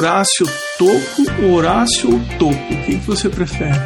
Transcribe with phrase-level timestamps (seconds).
[0.00, 0.46] Horácio
[0.78, 2.72] Toco, Horácio ou Toco?
[2.72, 3.78] O que, que você prefere?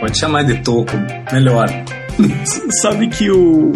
[0.00, 0.92] Pode chamar de Toco,
[1.30, 1.68] melhor.
[2.80, 3.70] Sabe que o,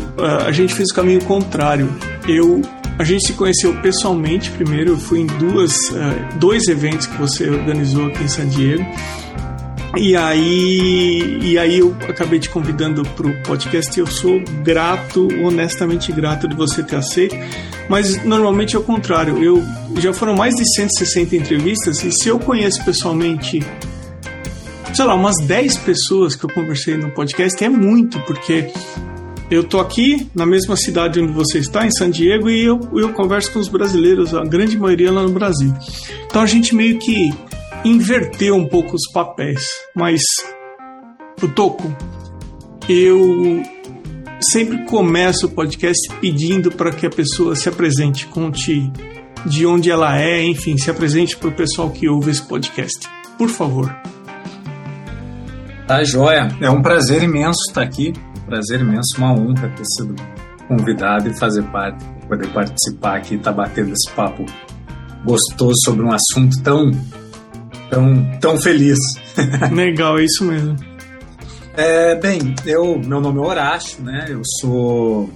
[0.46, 1.94] a gente fez o caminho contrário.
[2.26, 2.62] Eu
[2.98, 4.92] a gente se conheceu pessoalmente primeiro.
[4.92, 8.82] Eu fui em duas, uh, dois eventos que você organizou aqui em San Diego.
[9.98, 15.26] E aí, e aí eu acabei te convidando para o podcast e eu sou grato,
[15.42, 17.34] honestamente grato de você ter aceito.
[17.88, 19.42] Mas normalmente é o contrário.
[19.42, 19.64] Eu
[19.98, 23.64] já foram mais de 160 entrevistas e se eu conheço pessoalmente,
[24.92, 28.70] sei lá, umas 10 pessoas que eu conversei no podcast é muito, porque
[29.50, 33.12] eu tô aqui na mesma cidade onde você está, em San Diego, e eu, eu
[33.14, 35.72] converso com os brasileiros, a grande maioria lá no Brasil.
[36.26, 37.32] Então a gente meio que
[37.84, 40.20] inverteu um pouco os papéis, mas
[41.42, 41.94] o Toco,
[42.88, 43.62] eu
[44.40, 48.90] sempre começo o podcast pedindo para que a pessoa se apresente, conte
[49.44, 53.08] de onde ela é, enfim, se apresente para o pessoal que ouve esse podcast.
[53.38, 53.94] Por favor.
[55.86, 56.48] Tá joia.
[56.60, 58.12] É um prazer imenso estar aqui.
[58.44, 60.16] Prazer imenso, uma honra ter sido
[60.66, 64.44] convidado e fazer parte, poder participar aqui estar tá batendo esse papo
[65.24, 66.90] gostoso sobre um assunto tão
[67.96, 68.98] tão, tão feliz.
[69.72, 70.76] Legal, é isso mesmo.
[71.74, 74.26] É, bem, eu, meu nome é Horácio, né?
[74.28, 75.30] Eu sou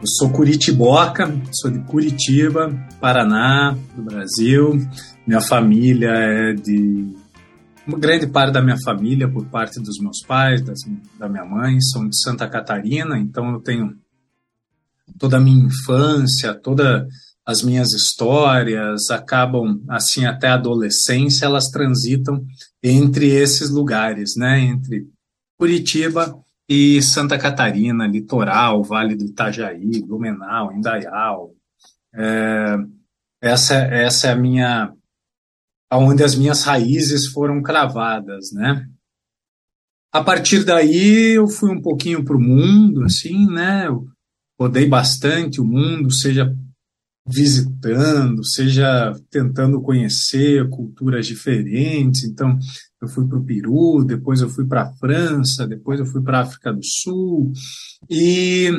[0.00, 1.28] eu sou curitiboca,
[1.60, 4.80] sou de Curitiba, Paraná, do Brasil.
[5.26, 7.14] Minha família é de
[7.86, 10.78] uma grande parte da minha família, por parte dos meus pais, das,
[11.18, 13.94] da minha mãe, são de Santa Catarina, então eu tenho
[15.18, 17.06] toda a minha infância, toda
[17.48, 22.44] as minhas histórias acabam assim até a adolescência elas transitam
[22.82, 24.60] entre esses lugares, né?
[24.60, 25.08] Entre
[25.58, 31.54] Curitiba e Santa Catarina, litoral, Vale do Itajaí, Blumenau, Indaial.
[32.14, 32.76] É,
[33.40, 34.92] essa essa é a minha
[35.90, 38.86] aonde as minhas raízes foram cravadas, né?
[40.12, 43.86] A partir daí eu fui um pouquinho para o mundo, assim, né?
[43.86, 44.06] Eu
[44.60, 46.54] rodei bastante o mundo, seja
[47.30, 52.24] visitando, seja tentando conhecer culturas diferentes.
[52.24, 52.58] Então,
[53.00, 56.38] eu fui para o Peru, depois eu fui para a França, depois eu fui para
[56.38, 57.52] a África do Sul
[58.10, 58.70] e,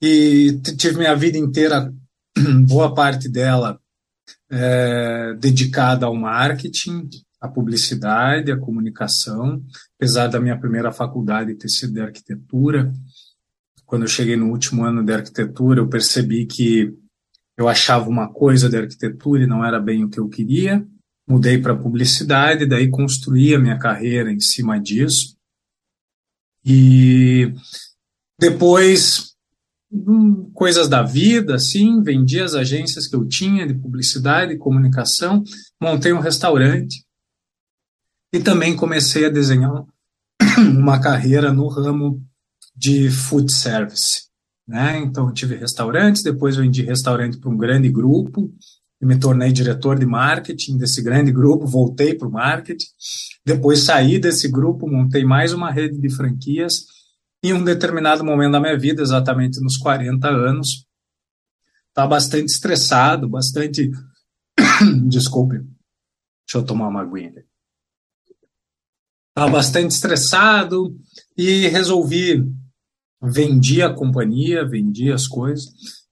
[0.00, 1.92] e tive minha vida inteira,
[2.66, 3.78] boa parte dela,
[4.50, 7.08] é, dedicada ao marketing,
[7.40, 9.62] à publicidade, à comunicação.
[9.96, 12.92] Apesar da minha primeira faculdade ter sido de arquitetura,
[13.84, 16.92] quando eu cheguei no último ano de arquitetura, eu percebi que
[17.56, 20.86] eu achava uma coisa de arquitetura e não era bem o que eu queria.
[21.26, 25.36] Mudei para publicidade, daí construí a minha carreira em cima disso.
[26.64, 27.52] E
[28.38, 29.34] depois,
[29.90, 35.42] hum, coisas da vida, assim, vendi as agências que eu tinha de publicidade e comunicação,
[35.80, 37.04] montei um restaurante
[38.32, 39.84] e também comecei a desenhar
[40.58, 42.22] uma carreira no ramo
[42.74, 44.25] de food service.
[44.66, 44.98] Né?
[44.98, 48.52] Então, eu tive restaurantes, depois vendi restaurante para um grande grupo,
[49.00, 52.86] e me tornei diretor de marketing desse grande grupo, voltei para o marketing,
[53.44, 56.86] depois saí desse grupo, montei mais uma rede de franquias,
[57.42, 60.86] e em um determinado momento da minha vida, exatamente nos 40 anos,
[61.88, 63.90] estava bastante estressado, bastante.
[65.06, 67.44] Desculpe, deixa eu tomar uma aguinha.
[69.28, 70.96] Estava bastante estressado
[71.36, 72.42] e resolvi
[73.26, 75.66] vendi a companhia, vendi as coisas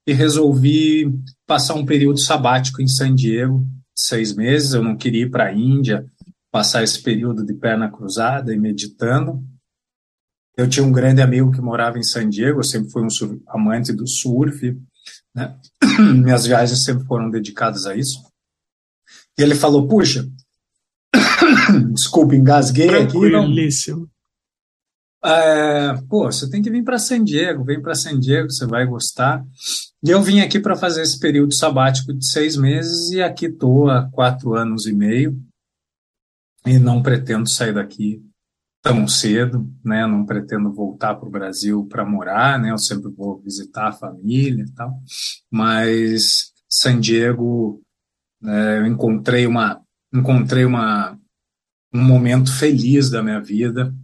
[0.06, 1.10] e resolvi
[1.46, 4.74] passar um período sabático em San Diego, seis meses.
[4.74, 6.06] Eu não queria ir para a Índia,
[6.50, 9.42] passar esse período de perna cruzada e meditando.
[10.56, 13.92] Eu tinha um grande amigo que morava em San Diego, eu sempre fui um amante
[13.92, 14.76] do surf,
[15.34, 15.56] né?
[15.98, 18.20] minhas viagens sempre foram dedicadas a isso.
[19.36, 20.28] E ele falou: Puxa,
[21.92, 23.30] desculpa, engasguei aqui.
[23.30, 23.48] Não,
[25.24, 28.86] é, pô, você tem que vir para San Diego, vem para San Diego, você vai
[28.86, 29.44] gostar.
[30.02, 33.88] E eu vim aqui para fazer esse período sabático de seis meses e aqui estou
[33.88, 35.40] há quatro anos e meio
[36.66, 38.22] e não pretendo sair daqui
[38.82, 40.06] tão cedo, né?
[40.06, 42.70] Não pretendo voltar para o Brasil para morar, né?
[42.70, 44.92] Eu sempre vou visitar a família e tal,
[45.50, 47.80] mas San Diego,
[48.42, 49.80] né, eu encontrei uma,
[50.12, 51.18] encontrei uma
[51.94, 53.94] um momento feliz da minha vida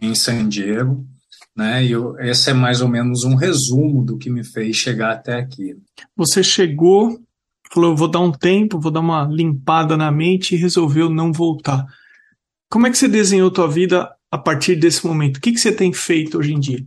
[0.00, 1.06] em San Diego,
[1.54, 1.84] né?
[1.84, 5.34] E eu, esse é mais ou menos um resumo do que me fez chegar até
[5.34, 5.76] aqui.
[6.16, 7.18] Você chegou,
[7.72, 11.86] falou, vou dar um tempo, vou dar uma limpada na mente e resolveu não voltar.
[12.70, 15.36] Como é que você desenhou tua vida a partir desse momento?
[15.36, 16.84] O que, que você tem feito hoje em dia?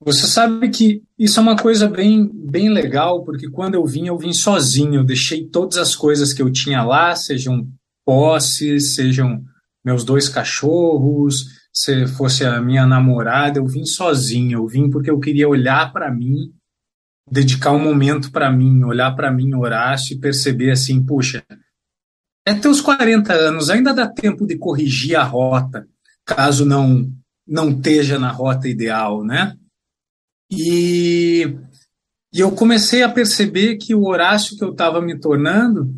[0.00, 4.16] Você sabe que isso é uma coisa bem, bem legal, porque quando eu vim, eu
[4.16, 4.94] vim sozinho.
[4.94, 7.68] Eu deixei todas as coisas que eu tinha lá, sejam
[8.06, 9.44] posses, sejam
[9.84, 14.58] meus dois cachorros, se fosse a minha namorada, eu vim sozinho.
[14.58, 16.52] Eu vim porque eu queria olhar para mim,
[17.30, 21.44] dedicar um momento para mim, olhar para mim, Horácio, e perceber assim, puxa,
[22.46, 25.86] é teus 40 anos, ainda dá tempo de corrigir a rota,
[26.24, 27.12] caso não
[27.46, 29.56] não esteja na rota ideal, né?
[30.50, 31.56] E,
[32.32, 35.94] e eu comecei a perceber que o Horácio que eu estava me tornando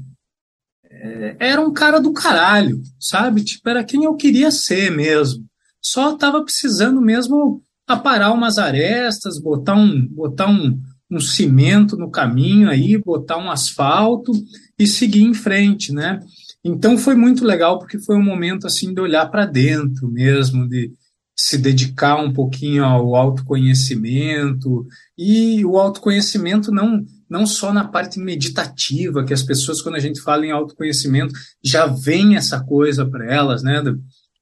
[1.38, 3.43] era um cara do caralho, sabe?
[3.43, 5.44] Tipo, era quem eu queria ser mesmo.
[5.82, 10.79] Só estava precisando mesmo aparar umas arestas, botar um, botar um,
[11.11, 14.32] um cimento no caminho aí, botar um asfalto
[14.79, 16.20] e seguir em frente, né?
[16.62, 20.93] Então foi muito legal porque foi um momento assim de olhar para dentro mesmo, de,
[21.41, 24.87] se dedicar um pouquinho ao autoconhecimento
[25.17, 30.20] e o autoconhecimento não não só na parte meditativa que as pessoas quando a gente
[30.20, 31.32] fala em autoconhecimento
[31.64, 33.82] já vem essa coisa para elas né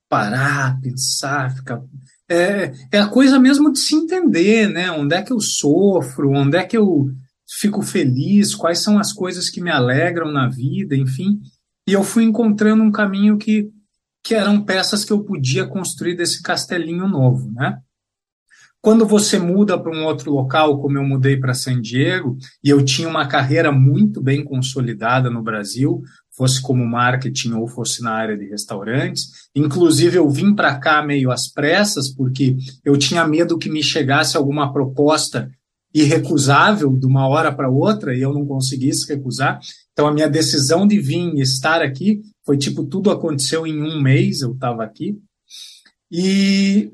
[0.09, 1.81] parar pensar ficar
[2.29, 6.57] é, é a coisa mesmo de se entender né onde é que eu sofro onde
[6.57, 7.07] é que eu
[7.61, 11.41] fico feliz quais são as coisas que me alegram na vida enfim
[11.87, 13.71] e eu fui encontrando um caminho que
[14.29, 17.79] que eram peças que eu podia construir desse castelinho novo, né?
[18.81, 22.85] Quando você muda para um outro local, como eu mudei para San Diego, e eu
[22.85, 28.39] tinha uma carreira muito bem consolidada no Brasil, fosse como marketing ou fosse na área
[28.39, 29.49] de restaurantes.
[29.55, 34.37] Inclusive, eu vim para cá meio às pressas, porque eu tinha medo que me chegasse
[34.37, 35.51] alguma proposta
[35.93, 39.59] irrecusável de uma hora para outra e eu não conseguisse recusar.
[39.93, 44.01] Então, a minha decisão de vir e estar aqui foi tipo, tudo aconteceu em um
[44.01, 45.19] mês, eu estava aqui.
[46.11, 46.93] E,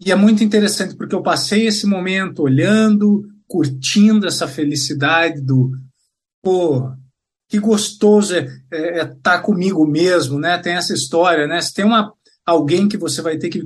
[0.00, 5.72] e é muito interessante, porque eu passei esse momento olhando, curtindo essa felicidade do,
[6.42, 6.90] pô,
[7.48, 10.58] que gostoso é estar é, é tá comigo mesmo, né?
[10.58, 11.60] Tem essa história, né?
[11.60, 12.12] Se tem uma,
[12.44, 13.64] alguém que você vai ter que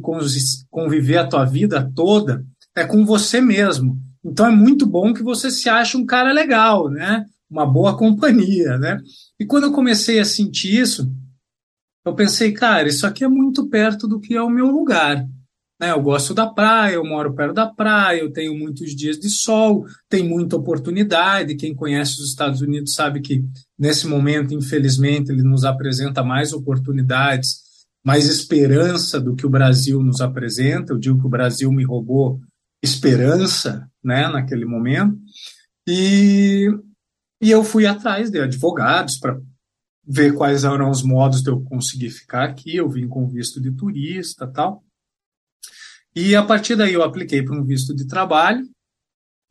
[0.70, 2.44] conviver a tua vida toda,
[2.76, 3.98] é com você mesmo.
[4.24, 7.24] Então é muito bom que você se ache um cara legal, né?
[7.50, 9.00] Uma boa companhia, né?
[9.38, 11.10] E quando eu comecei a sentir isso,
[12.04, 15.26] eu pensei, cara, isso aqui é muito perto do que é o meu lugar.
[15.80, 15.90] Né?
[15.90, 19.86] Eu gosto da praia, eu moro perto da praia, eu tenho muitos dias de sol,
[20.10, 21.56] tem muita oportunidade.
[21.56, 23.42] Quem conhece os Estados Unidos sabe que,
[23.78, 27.62] nesse momento, infelizmente, ele nos apresenta mais oportunidades,
[28.04, 30.92] mais esperança do que o Brasil nos apresenta.
[30.92, 32.38] Eu digo que o Brasil me roubou
[32.82, 35.18] esperança né, naquele momento.
[35.88, 36.68] E,
[37.42, 39.40] e eu fui atrás de advogados para
[40.06, 42.76] ver quais eram os modos de eu conseguir ficar aqui.
[42.76, 44.84] Eu vim com visto de turista tal.
[46.14, 48.66] E a partir daí eu apliquei para um visto de trabalho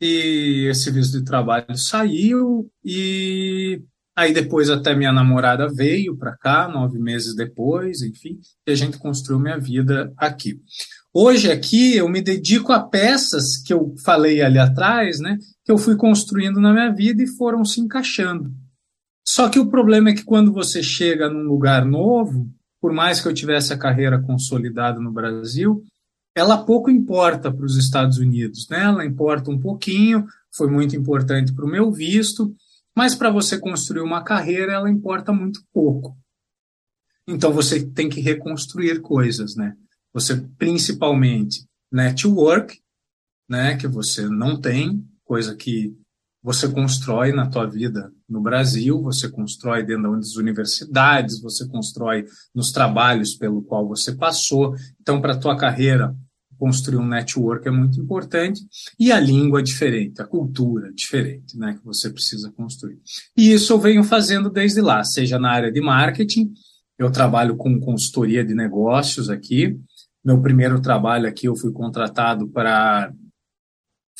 [0.02, 3.82] e esse visto de trabalho saiu e
[4.16, 8.98] aí depois até minha namorada veio para cá nove meses depois, enfim, e a gente
[8.98, 10.60] construiu minha vida aqui.
[11.14, 15.78] Hoje aqui eu me dedico a peças que eu falei ali atrás, né, que eu
[15.78, 18.52] fui construindo na minha vida e foram se encaixando.
[19.26, 22.50] Só que o problema é que quando você chega num lugar novo,
[22.82, 25.84] por mais que eu tivesse a carreira consolidada no Brasil,
[26.40, 28.84] ela pouco importa para os Estados Unidos, né?
[28.84, 32.56] Ela importa um pouquinho, foi muito importante para o meu visto,
[32.96, 36.18] mas para você construir uma carreira, ela importa muito pouco.
[37.28, 39.76] Então você tem que reconstruir coisas, né?
[40.14, 42.80] Você principalmente network,
[43.48, 45.96] né, que você não tem, coisa que
[46.42, 52.72] você constrói na tua vida no Brasil, você constrói dentro das universidades, você constrói nos
[52.72, 54.74] trabalhos pelo qual você passou.
[55.02, 56.16] Então, para tua carreira,
[56.60, 58.62] construir um network é muito importante.
[59.00, 63.00] E a língua é diferente, a cultura é diferente, né, que você precisa construir.
[63.36, 66.52] E isso eu venho fazendo desde lá, seja na área de marketing,
[66.98, 69.80] eu trabalho com consultoria de negócios aqui.
[70.24, 73.14] Meu primeiro trabalho aqui, eu fui contratado para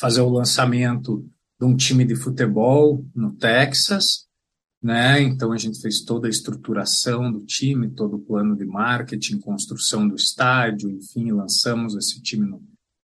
[0.00, 1.28] fazer o lançamento
[1.60, 4.26] de um time de futebol no Texas,
[4.82, 5.20] né?
[5.22, 10.08] Então a gente fez toda a estruturação do time, todo o plano de marketing, construção
[10.08, 12.62] do estádio, enfim, lançamos esse time no,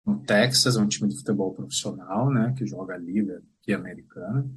[0.06, 2.53] no Texas, é um time de futebol profissional, né?
[2.58, 4.48] Que joga a liga aqui americana.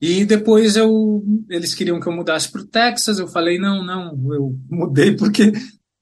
[0.00, 4.12] E depois eu, eles queriam que eu mudasse para o Texas, eu falei não, não,
[4.32, 5.52] eu mudei porque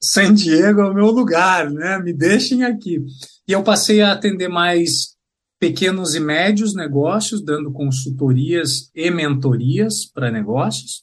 [0.00, 1.98] San Diego é o meu lugar, né?
[1.98, 3.04] Me deixem aqui.
[3.46, 5.17] E eu passei a atender mais
[5.58, 11.02] pequenos e médios negócios, dando consultorias e mentorias para negócios.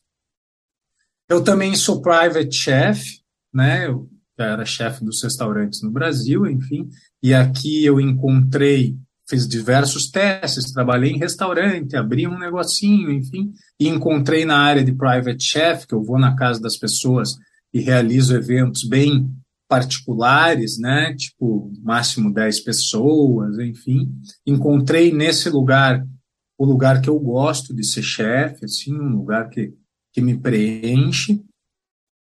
[1.28, 3.20] Eu também sou private chef,
[3.54, 3.88] né?
[3.88, 6.90] Eu já era chefe dos restaurantes no Brasil, enfim,
[7.24, 8.98] e aqui eu encontrei
[9.28, 14.94] fiz diversos testes, trabalhei em restaurante, abri um negocinho, enfim, e encontrei na área de
[14.94, 17.36] private chef, que eu vou na casa das pessoas
[17.74, 19.30] e realizo eventos bem
[19.68, 24.12] particulares, né, tipo máximo 10 pessoas, enfim.
[24.46, 26.06] Encontrei nesse lugar
[26.58, 29.74] o lugar que eu gosto de ser chefe, assim, um lugar que,
[30.14, 31.44] que me preenche.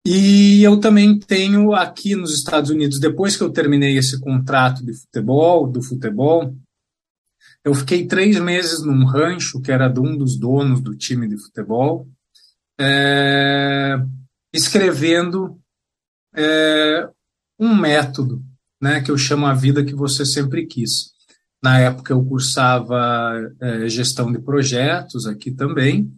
[0.05, 4.93] E eu também tenho aqui nos Estados Unidos, depois que eu terminei esse contrato de
[4.93, 6.55] futebol, do futebol,
[7.63, 11.38] eu fiquei três meses num rancho que era de um dos donos do time de
[11.38, 12.07] futebol,
[12.79, 13.98] é,
[14.51, 15.60] escrevendo
[16.36, 17.07] é,
[17.62, 18.44] um método,
[18.82, 21.12] né, que eu chamo a vida que você sempre quis.
[21.63, 26.12] Na época eu cursava é, gestão de projetos aqui também,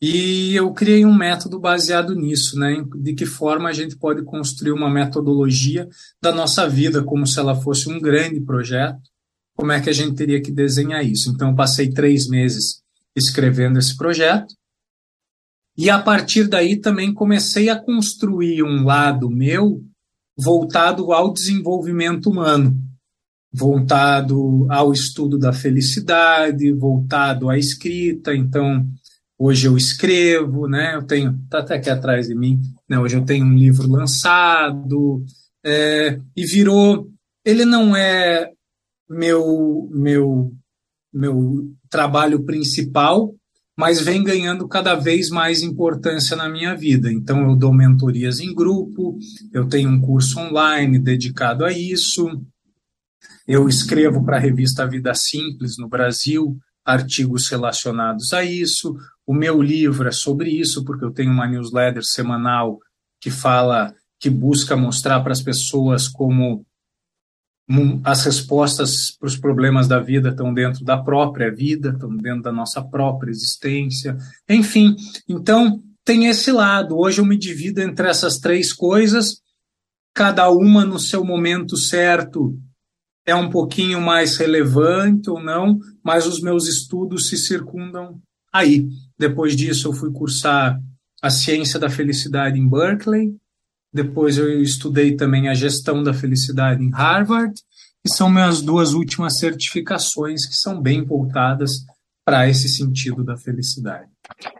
[0.00, 4.72] e eu criei um método baseado nisso, né, de que forma a gente pode construir
[4.72, 5.86] uma metodologia
[6.22, 9.02] da nossa vida como se ela fosse um grande projeto,
[9.54, 11.30] como é que a gente teria que desenhar isso.
[11.30, 12.80] Então, eu passei três meses
[13.14, 14.54] escrevendo esse projeto,
[15.76, 19.84] e a partir daí também comecei a construir um lado meu
[20.38, 22.76] voltado ao desenvolvimento humano,
[23.52, 28.34] voltado ao estudo da felicidade, voltado à escrita.
[28.34, 28.86] Então,
[29.36, 30.94] hoje eu escrevo, né?
[30.94, 32.98] Eu tenho, tá até aqui atrás de mim, né?
[32.98, 35.24] Hoje eu tenho um livro lançado
[35.64, 37.10] é, e virou.
[37.44, 38.52] Ele não é
[39.10, 40.52] meu meu
[41.12, 43.34] meu trabalho principal,
[43.78, 47.12] mas vem ganhando cada vez mais importância na minha vida.
[47.12, 49.16] Então eu dou mentorias em grupo,
[49.52, 52.28] eu tenho um curso online dedicado a isso.
[53.46, 58.96] Eu escrevo para a revista Vida Simples no Brasil artigos relacionados a isso.
[59.24, 62.80] O meu livro é sobre isso, porque eu tenho uma newsletter semanal
[63.20, 66.66] que fala, que busca mostrar para as pessoas como
[68.02, 72.52] as respostas para os problemas da vida estão dentro da própria vida, estão dentro da
[72.52, 74.16] nossa própria existência.
[74.48, 74.96] Enfim,
[75.28, 76.96] então tem esse lado.
[76.96, 79.42] Hoje eu me divido entre essas três coisas,
[80.14, 82.58] cada uma no seu momento certo
[83.26, 88.18] é um pouquinho mais relevante ou não, mas os meus estudos se circundam
[88.50, 88.88] aí.
[89.18, 90.80] Depois disso, eu fui cursar
[91.20, 93.36] a ciência da felicidade em Berkeley,
[93.92, 97.54] depois eu estudei também a gestão da felicidade em Harvard,
[98.04, 101.84] e são minhas duas últimas certificações que são bem voltadas
[102.24, 104.10] para esse sentido da felicidade.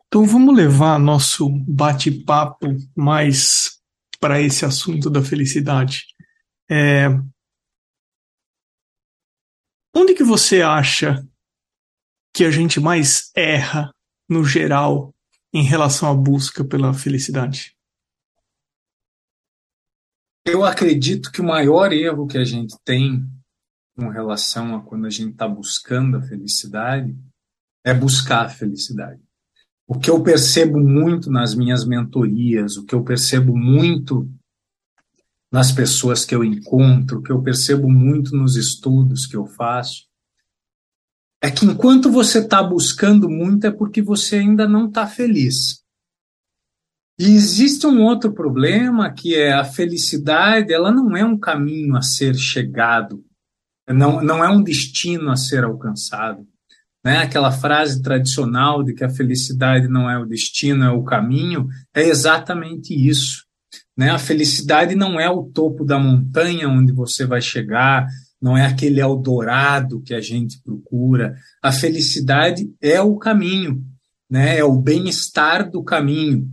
[0.06, 3.78] Então vamos levar nosso bate-papo mais
[4.18, 6.04] para esse assunto da felicidade.
[6.70, 7.08] É...
[9.94, 11.26] Onde que você acha
[12.34, 13.92] que a gente mais erra
[14.28, 15.14] no geral
[15.52, 17.77] em relação à busca pela felicidade?
[20.44, 23.24] Eu acredito que o maior erro que a gente tem
[23.96, 27.16] com relação a quando a gente está buscando a felicidade
[27.84, 29.20] é buscar a felicidade.
[29.86, 34.30] O que eu percebo muito nas minhas mentorias, o que eu percebo muito
[35.50, 40.06] nas pessoas que eu encontro, o que eu percebo muito nos estudos que eu faço,
[41.40, 45.82] é que enquanto você está buscando muito é porque você ainda não está feliz.
[47.18, 52.02] E existe um outro problema que é a felicidade, ela não é um caminho a
[52.02, 53.24] ser chegado,
[53.88, 56.46] não, não é um destino a ser alcançado.
[57.04, 57.18] Né?
[57.18, 62.02] Aquela frase tradicional de que a felicidade não é o destino, é o caminho, é
[62.02, 63.44] exatamente isso.
[63.96, 64.10] Né?
[64.10, 68.06] A felicidade não é o topo da montanha onde você vai chegar,
[68.40, 71.34] não é aquele Eldorado que a gente procura.
[71.60, 73.82] A felicidade é o caminho,
[74.30, 74.58] né?
[74.58, 76.48] é o bem-estar do caminho.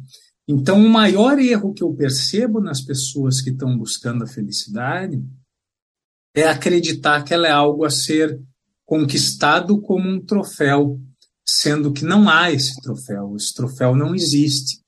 [0.47, 5.23] Então, o maior erro que eu percebo nas pessoas que estão buscando a felicidade
[6.35, 8.39] é acreditar que ela é algo a ser
[8.85, 10.99] conquistado como um troféu,
[11.43, 14.79] sendo que não há esse troféu, esse troféu não existe.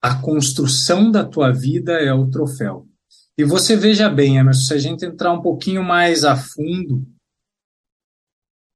[0.00, 2.86] A construção da tua vida é o troféu.
[3.36, 7.04] E você veja bem, Emerson, se a gente entrar um pouquinho mais a fundo,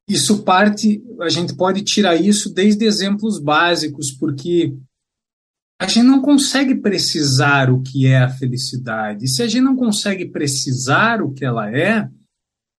[0.08, 4.76] isso parte, a gente pode tirar isso desde exemplos básicos, porque
[5.82, 9.24] a gente não consegue precisar o que é a felicidade.
[9.24, 12.08] E se a gente não consegue precisar o que ela é,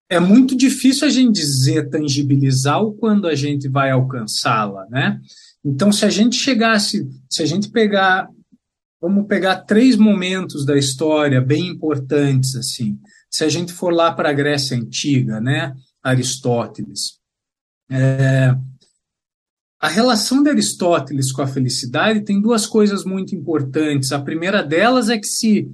[0.10, 5.20] é muito difícil a gente dizer, tangibilizar o quando a gente vai alcançá-la, né?
[5.66, 8.30] Então, se a gente chegasse, se a gente pegar,
[9.02, 12.98] vamos pegar três momentos da história bem importantes, assim.
[13.30, 15.74] Se a gente for lá para a Grécia Antiga, né?
[16.02, 17.20] Aristóteles.
[17.92, 18.56] É,
[19.84, 24.14] a relação de Aristóteles com a felicidade tem duas coisas muito importantes.
[24.14, 25.70] A primeira delas é que se,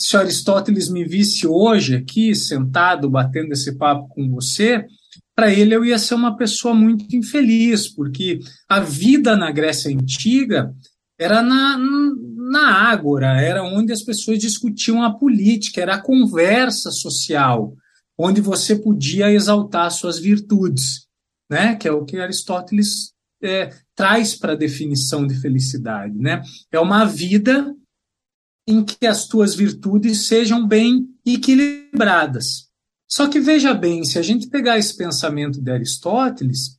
[0.00, 4.86] se Aristóteles me visse hoje aqui, sentado, batendo esse papo com você,
[5.34, 8.38] para ele eu ia ser uma pessoa muito infeliz, porque
[8.68, 10.72] a vida na Grécia Antiga
[11.18, 17.74] era na, na ágora, era onde as pessoas discutiam a política, era a conversa social,
[18.16, 21.08] onde você podia exaltar suas virtudes,
[21.50, 21.74] né?
[21.74, 26.16] que é o que Aristóteles é, traz para a definição de felicidade.
[26.16, 26.42] Né?
[26.70, 27.74] É uma vida
[28.66, 32.68] em que as tuas virtudes sejam bem equilibradas.
[33.08, 36.78] Só que veja bem, se a gente pegar esse pensamento de Aristóteles,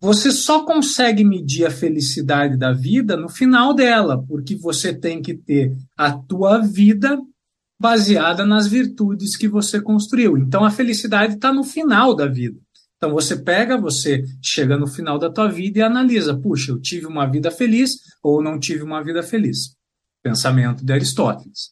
[0.00, 5.34] você só consegue medir a felicidade da vida no final dela, porque você tem que
[5.34, 7.20] ter a tua vida
[7.80, 10.36] baseada nas virtudes que você construiu.
[10.36, 12.58] Então a felicidade está no final da vida.
[12.98, 17.06] Então você pega, você chega no final da tua vida e analisa, puxa, eu tive
[17.06, 19.76] uma vida feliz ou não tive uma vida feliz.
[20.22, 21.70] Pensamento de Aristóteles.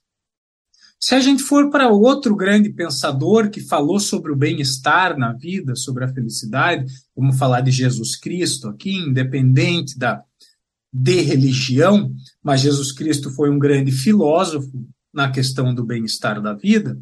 [0.99, 5.75] Se a gente for para outro grande pensador que falou sobre o bem-estar na vida,
[5.75, 10.23] sobre a felicidade, vamos falar de Jesus Cristo aqui, independente da
[10.99, 12.11] de religião,
[12.42, 16.99] mas Jesus Cristo foi um grande filósofo na questão do bem-estar da vida.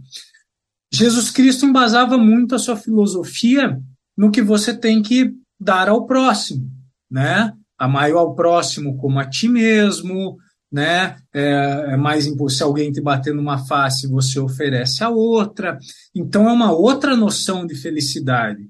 [0.93, 3.81] Jesus Cristo embasava muito a sua filosofia
[4.17, 6.71] no que você tem que dar ao próximo,
[7.11, 7.53] né?
[7.79, 10.37] Amar ao próximo como a ti mesmo,
[10.71, 11.17] né?
[11.33, 15.79] É, é mais se alguém te bater numa face, você oferece a outra.
[16.15, 18.69] Então é uma outra noção de felicidade.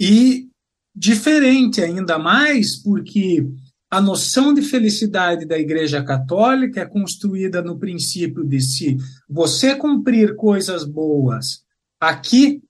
[0.00, 0.48] E
[0.94, 3.46] diferente ainda mais porque
[3.90, 8.96] a noção de felicidade da Igreja Católica é construída no princípio de se
[9.28, 11.62] você cumprir coisas boas
[12.00, 12.62] aqui,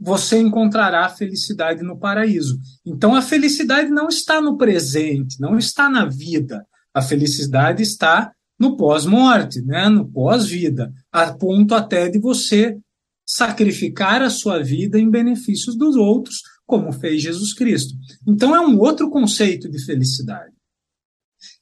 [0.00, 2.58] você encontrará felicidade no paraíso.
[2.86, 6.64] Então a felicidade não está no presente, não está na vida.
[6.94, 9.88] A felicidade está no pós-morte, né?
[9.88, 12.78] no pós-vida, a ponto até de você
[13.26, 17.94] sacrificar a sua vida em benefícios dos outros, como fez Jesus Cristo.
[18.26, 20.52] Então é um outro conceito de felicidade.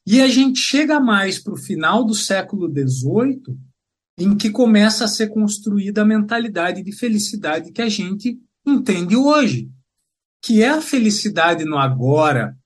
[0.07, 3.59] E a gente chega mais para o final do século XVIII,
[4.19, 9.71] em que começa a ser construída a mentalidade de felicidade que a gente entende hoje,
[10.43, 12.57] que é a felicidade no agora,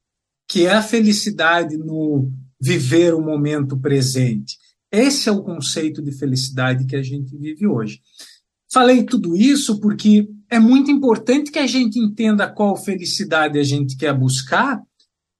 [0.48, 4.56] que é a felicidade no viver o momento presente.
[4.90, 8.00] Esse é o conceito de felicidade que a gente vive hoje.
[8.70, 13.96] Falei tudo isso porque é muito importante que a gente entenda qual felicidade a gente
[13.96, 14.80] quer buscar,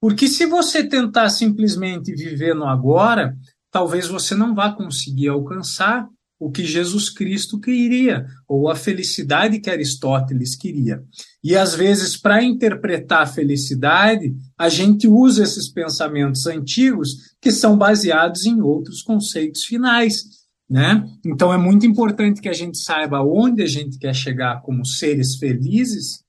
[0.00, 3.36] porque se você tentar simplesmente viver no agora,
[3.72, 6.06] talvez você não vá conseguir alcançar
[6.38, 11.00] o que Jesus Cristo queria, ou a felicidade que Aristóteles queria.
[11.42, 17.78] E às vezes, para interpretar a felicidade, a gente usa esses pensamentos antigos que são
[17.78, 20.24] baseados em outros conceitos finais.
[20.68, 21.06] Né?
[21.24, 25.36] Então é muito importante que a gente saiba onde a gente quer chegar como seres
[25.36, 26.24] felizes,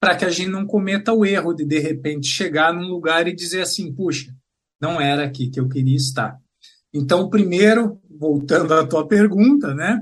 [0.00, 3.34] para que a gente não cometa o erro de de repente chegar num lugar e
[3.34, 4.34] dizer assim, puxa,
[4.80, 6.42] não era aqui que eu queria estar.
[6.94, 10.00] Então, primeiro, voltando à tua pergunta, né?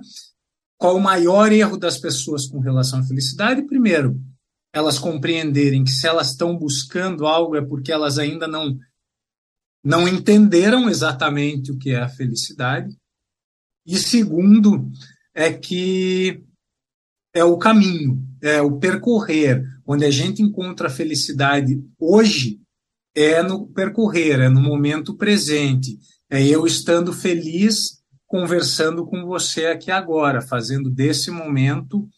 [0.76, 3.62] Qual o maior erro das pessoas com relação à felicidade?
[3.62, 4.20] Primeiro,
[4.74, 8.78] elas compreenderem que se elas estão buscando algo é porque elas ainda não
[9.84, 12.96] não entenderam exatamente o que é a felicidade.
[13.84, 14.88] E segundo,
[15.34, 16.40] é que
[17.34, 22.60] é o caminho, é o percorrer, onde a gente encontra a felicidade hoje
[23.14, 25.98] é no percorrer, é no momento presente,
[26.32, 32.08] é eu estando feliz conversando com você aqui agora, fazendo desse momento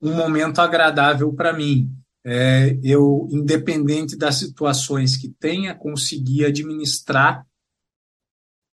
[0.00, 1.90] um momento agradável para mim.
[2.24, 7.44] É, eu, independente das situações que tenha, conseguir administrar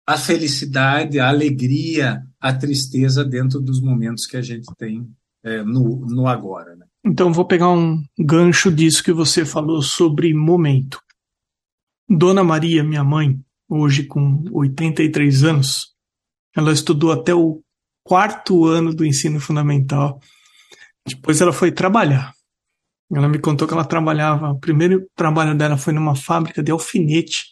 [0.07, 5.09] a felicidade, a alegria, a tristeza dentro dos momentos que a gente tem
[5.43, 6.77] é, no, no agora.
[6.77, 6.87] Né?
[7.05, 11.01] Então, vou pegar um gancho disso que você falou sobre momento.
[12.09, 13.41] Dona Maria, minha mãe,
[13.73, 15.93] hoje com 83 anos,
[16.55, 17.63] ela estudou até o
[18.05, 20.21] quarto ano do ensino fundamental.
[21.07, 22.33] Depois ela foi trabalhar.
[23.11, 24.51] Ela me contou que ela trabalhava.
[24.51, 27.47] O primeiro trabalho dela foi numa fábrica de alfinete.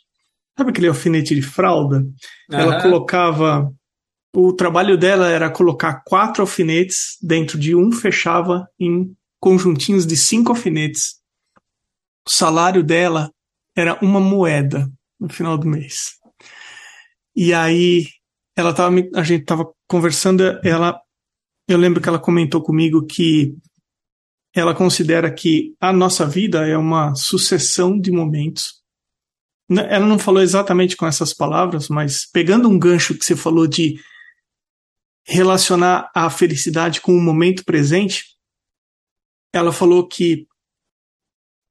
[0.57, 1.99] Sabe aquele alfinete de fralda?
[1.99, 2.15] Uhum.
[2.59, 3.73] Ela colocava.
[4.35, 10.53] O trabalho dela era colocar quatro alfinetes dentro de um, fechava em conjuntinhos de cinco
[10.53, 11.15] alfinetes.
[12.29, 13.31] O salário dela
[13.77, 14.89] era uma moeda
[15.21, 16.15] no final do mês.
[17.37, 18.07] E aí
[18.57, 21.01] ela tava, a gente tava conversando, ela,
[21.69, 23.55] eu lembro que ela comentou comigo que
[24.55, 28.81] ela considera que a nossa vida é uma sucessão de momentos.
[29.71, 34.01] Ela não falou exatamente com essas palavras, mas pegando um gancho que você falou de
[35.25, 38.25] relacionar a felicidade com o momento presente,
[39.53, 40.49] ela falou que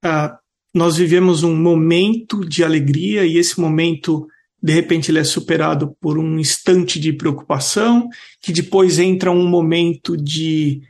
[0.06, 0.38] uh,
[0.74, 4.28] nós vivemos um momento de alegria e esse momento
[4.62, 8.10] de repente ele é superado por um instante de preocupação,
[8.42, 10.82] que depois entra um momento de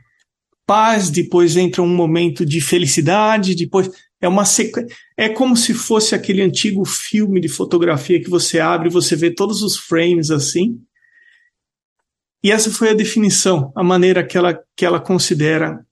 [0.66, 3.90] paz, depois entra um momento de felicidade, depois
[4.20, 4.94] é uma sequência.
[5.16, 9.32] É como se fosse aquele antigo filme de fotografia que você abre e você vê
[9.32, 10.80] todos os frames assim.
[12.42, 15.84] E essa foi a definição, a maneira que ela, que ela considera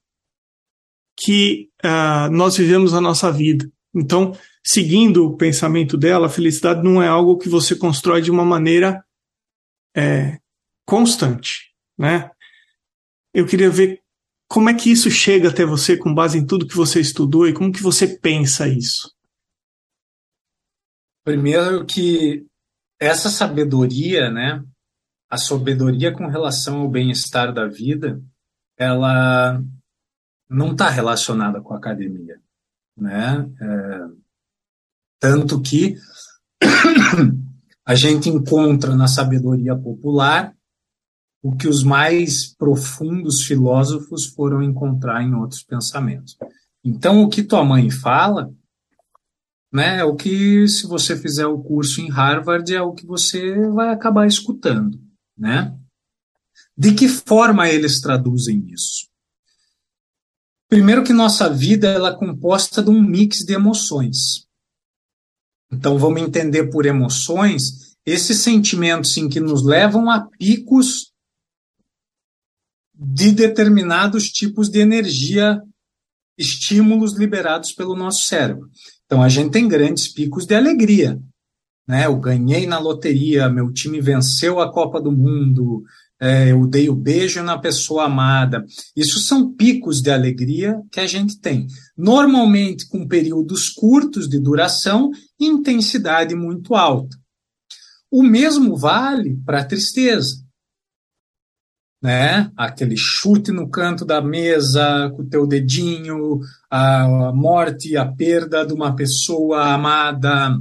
[1.17, 3.71] que uh, nós vivemos a nossa vida.
[3.99, 8.45] Então, seguindo o pensamento dela, a felicidade não é algo que você constrói de uma
[8.45, 9.05] maneira
[9.97, 10.39] é,
[10.87, 12.31] constante, né?
[13.35, 14.03] Eu queria ver
[14.49, 17.53] como é que isso chega até você com base em tudo que você estudou e
[17.53, 19.15] como que você pensa isso.
[21.25, 22.47] Primeiro que
[22.99, 24.65] essa sabedoria, né,
[25.31, 28.23] a sabedoria com relação ao bem-estar da vida,
[28.79, 29.63] ela
[30.49, 32.41] não está relacionada com a academia,
[33.01, 33.49] né?
[33.61, 34.01] É,
[35.21, 35.97] tanto que
[37.85, 40.55] a gente encontra na sabedoria popular
[41.43, 46.37] o que os mais profundos filósofos foram encontrar em outros pensamentos.
[46.85, 48.53] Então, o que tua mãe fala,
[49.73, 53.69] né, é o que, se você fizer o curso em Harvard, é o que você
[53.71, 54.99] vai acabar escutando,
[55.37, 55.77] né?
[56.77, 59.08] De que forma eles traduzem isso?
[60.69, 64.47] Primeiro que nossa vida ela é composta de um mix de emoções.
[65.73, 71.13] Então vamos entender por emoções esses sentimentos em que nos levam a picos
[72.95, 75.63] de determinados tipos de energia,
[76.37, 78.69] estímulos liberados pelo nosso cérebro.
[79.05, 81.21] Então a gente tem grandes picos de alegria,
[81.87, 82.07] né?
[82.07, 85.83] Eu ganhei na loteria, meu time venceu a Copa do Mundo,
[86.21, 88.65] é, eu dei o beijo na pessoa amada.
[88.97, 91.67] Isso são picos de alegria que a gente tem.
[91.97, 97.17] Normalmente com períodos curtos de duração e intensidade muito alta.
[98.11, 100.37] O mesmo vale para a tristeza.
[102.03, 102.51] Né?
[102.57, 108.73] Aquele chute no canto da mesa com o teu dedinho, a morte, a perda de
[108.73, 110.59] uma pessoa amada,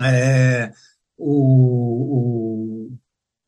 [0.00, 0.70] é,
[1.16, 2.71] o, o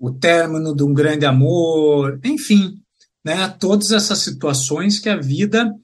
[0.04, 2.78] o término de um grande amor, enfim,
[3.24, 5.74] né, todas essas situações que a vida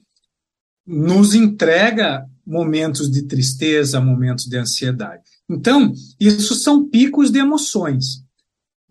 [0.85, 5.23] nos entrega momentos de tristeza, momentos de ansiedade.
[5.49, 8.23] Então, isso são picos de emoções.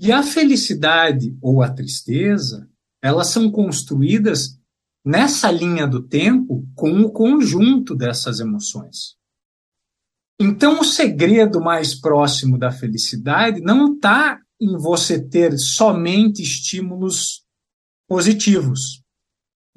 [0.00, 2.68] E a felicidade ou a tristeza,
[3.00, 4.58] elas são construídas
[5.04, 9.14] nessa linha do tempo com o conjunto dessas emoções.
[10.40, 17.42] Então, o segredo mais próximo da felicidade não está em você ter somente estímulos
[18.06, 19.02] positivos.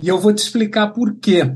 [0.02, 1.56] E eu vou te explicar por quê.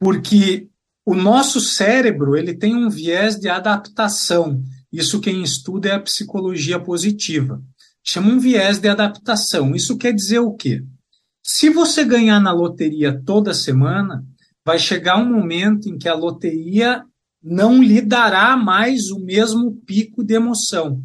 [0.00, 0.68] Porque
[1.04, 4.62] o nosso cérebro ele tem um viés de adaptação.
[4.92, 7.62] Isso quem estuda é a psicologia positiva.
[8.02, 9.74] Chama um viés de adaptação.
[9.74, 10.82] Isso quer dizer o quê?
[11.44, 14.26] Se você ganhar na loteria toda semana,
[14.64, 17.04] vai chegar um momento em que a loteria
[17.40, 21.04] não lhe dará mais o mesmo pico de emoção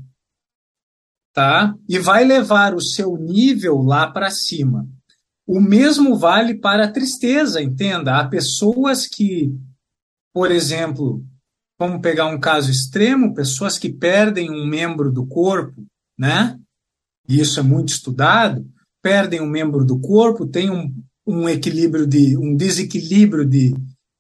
[1.34, 1.76] tá?
[1.88, 4.88] E vai levar o seu nível lá para cima.
[5.48, 8.20] O mesmo vale para a tristeza, entenda.
[8.20, 9.54] Há pessoas que,
[10.34, 11.24] por exemplo,
[11.80, 15.86] vamos pegar um caso extremo, pessoas que perdem um membro do corpo,
[16.18, 16.58] né?
[17.28, 18.66] E isso é muito estudado,
[19.02, 20.94] perdem um membro do corpo, tem um,
[21.26, 23.74] um equilíbrio de um desequilíbrio de,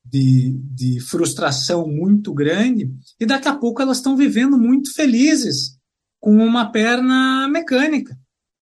[0.05, 5.77] de, de frustração muito grande, e daqui a pouco elas estão vivendo muito felizes
[6.21, 8.17] com uma perna mecânica,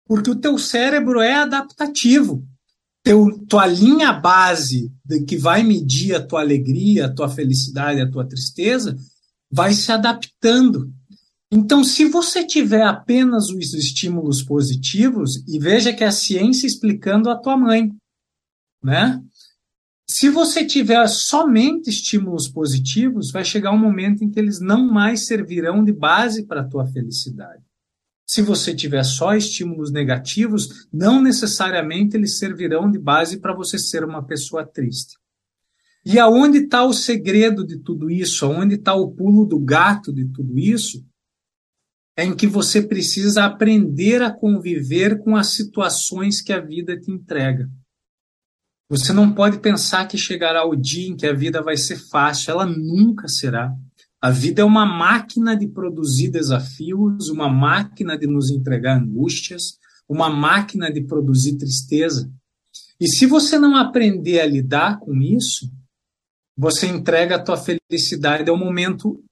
[0.07, 2.47] porque o teu cérebro é adaptativo.
[3.05, 8.09] Teu, tua linha base de que vai medir a tua alegria, a tua felicidade, a
[8.09, 8.97] tua tristeza,
[9.51, 10.91] vai se adaptando.
[11.51, 17.29] Então, se você tiver apenas os estímulos positivos, e veja que é a ciência explicando
[17.29, 17.93] a tua mãe,
[18.83, 19.21] né?
[20.07, 25.27] Se você tiver somente estímulos positivos, vai chegar um momento em que eles não mais
[25.27, 27.62] servirão de base para a tua felicidade.
[28.27, 34.05] Se você tiver só estímulos negativos, não necessariamente eles servirão de base para você ser
[34.05, 35.19] uma pessoa triste.
[36.05, 38.45] E aonde está o segredo de tudo isso?
[38.45, 41.05] Aonde está o pulo do gato de tudo isso?
[42.17, 47.11] É em que você precisa aprender a conviver com as situações que a vida te
[47.11, 47.71] entrega.
[48.93, 52.51] Você não pode pensar que chegará o dia em que a vida vai ser fácil,
[52.51, 53.75] ela nunca será.
[54.21, 60.29] A vida é uma máquina de produzir desafios, uma máquina de nos entregar angústias, uma
[60.29, 62.31] máquina de produzir tristeza.
[63.01, 65.73] E se você não aprender a lidar com isso,
[66.55, 69.25] você entrega a tua felicidade ao momento,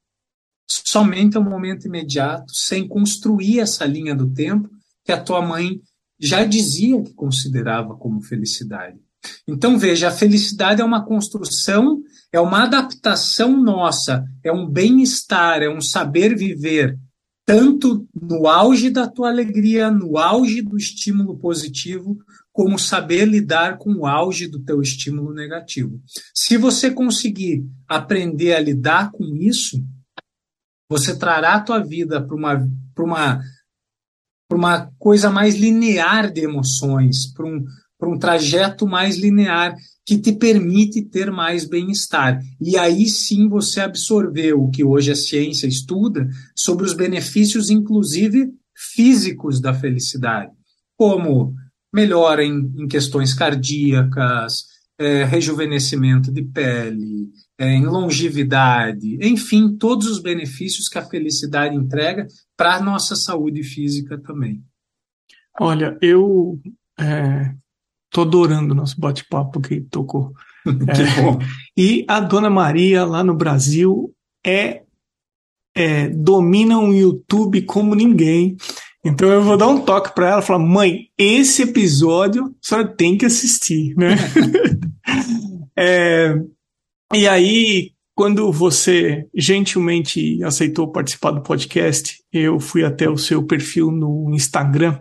[0.66, 4.70] somente ao momento imediato, sem construir essa linha do tempo
[5.04, 5.82] que a tua mãe
[6.18, 8.98] já dizia que considerava como felicidade.
[9.46, 12.00] Então, veja, a felicidade é uma construção,
[12.32, 16.98] é uma adaptação nossa, é um bem-estar, é um saber viver,
[17.44, 22.16] tanto no auge da tua alegria, no auge do estímulo positivo,
[22.52, 26.00] como saber lidar com o auge do teu estímulo negativo.
[26.34, 29.82] Se você conseguir aprender a lidar com isso,
[30.88, 33.40] você trará a tua vida para uma, uma,
[34.52, 37.64] uma coisa mais linear de emoções, para um,
[38.08, 42.40] um trajeto mais linear que te permite ter mais bem-estar.
[42.60, 48.50] E aí sim você absorveu o que hoje a ciência estuda sobre os benefícios, inclusive
[48.74, 50.52] físicos da felicidade,
[50.96, 51.54] como
[51.92, 54.64] melhora em, em questões cardíacas,
[54.98, 62.26] é, rejuvenescimento de pele, é, em longevidade, enfim, todos os benefícios que a felicidade entrega
[62.56, 64.62] para a nossa saúde física também.
[65.58, 66.60] Olha, eu
[66.98, 67.54] é,
[68.10, 70.32] tô adorando o nosso bate-papo que tocou.
[70.66, 71.46] é,
[71.76, 74.12] e a Dona Maria lá no Brasil
[74.44, 74.82] é,
[75.74, 78.56] é domina o YouTube como ninguém.
[79.04, 83.16] Então eu vou dar um toque para ela, falar, mãe, esse episódio a senhora tem
[83.16, 84.16] que assistir, né?
[85.74, 86.34] é,
[87.14, 93.90] e aí, quando você gentilmente aceitou participar do podcast, eu fui até o seu perfil
[93.90, 95.00] no Instagram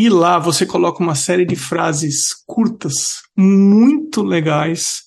[0.00, 5.02] e lá você coloca uma série de frases curtas, muito legais.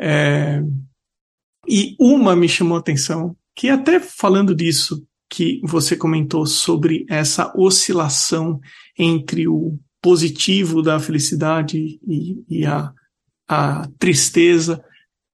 [0.00, 0.62] É,
[1.66, 7.52] e uma me chamou a atenção, que até falando disso, que você comentou sobre essa
[7.56, 8.60] oscilação
[8.96, 12.92] entre o positivo da felicidade e, e a,
[13.48, 14.80] a tristeza,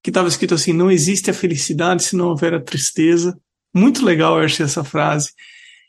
[0.02, 3.38] que estava escrito assim: não existe a felicidade se não houver a tristeza.
[3.74, 5.28] Muito legal, eu achei essa frase.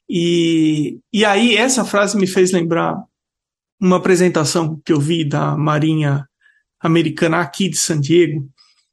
[0.09, 2.95] E, e aí, essa frase me fez lembrar
[3.79, 6.27] uma apresentação que eu vi da Marinha
[6.79, 8.47] Americana aqui de San Diego,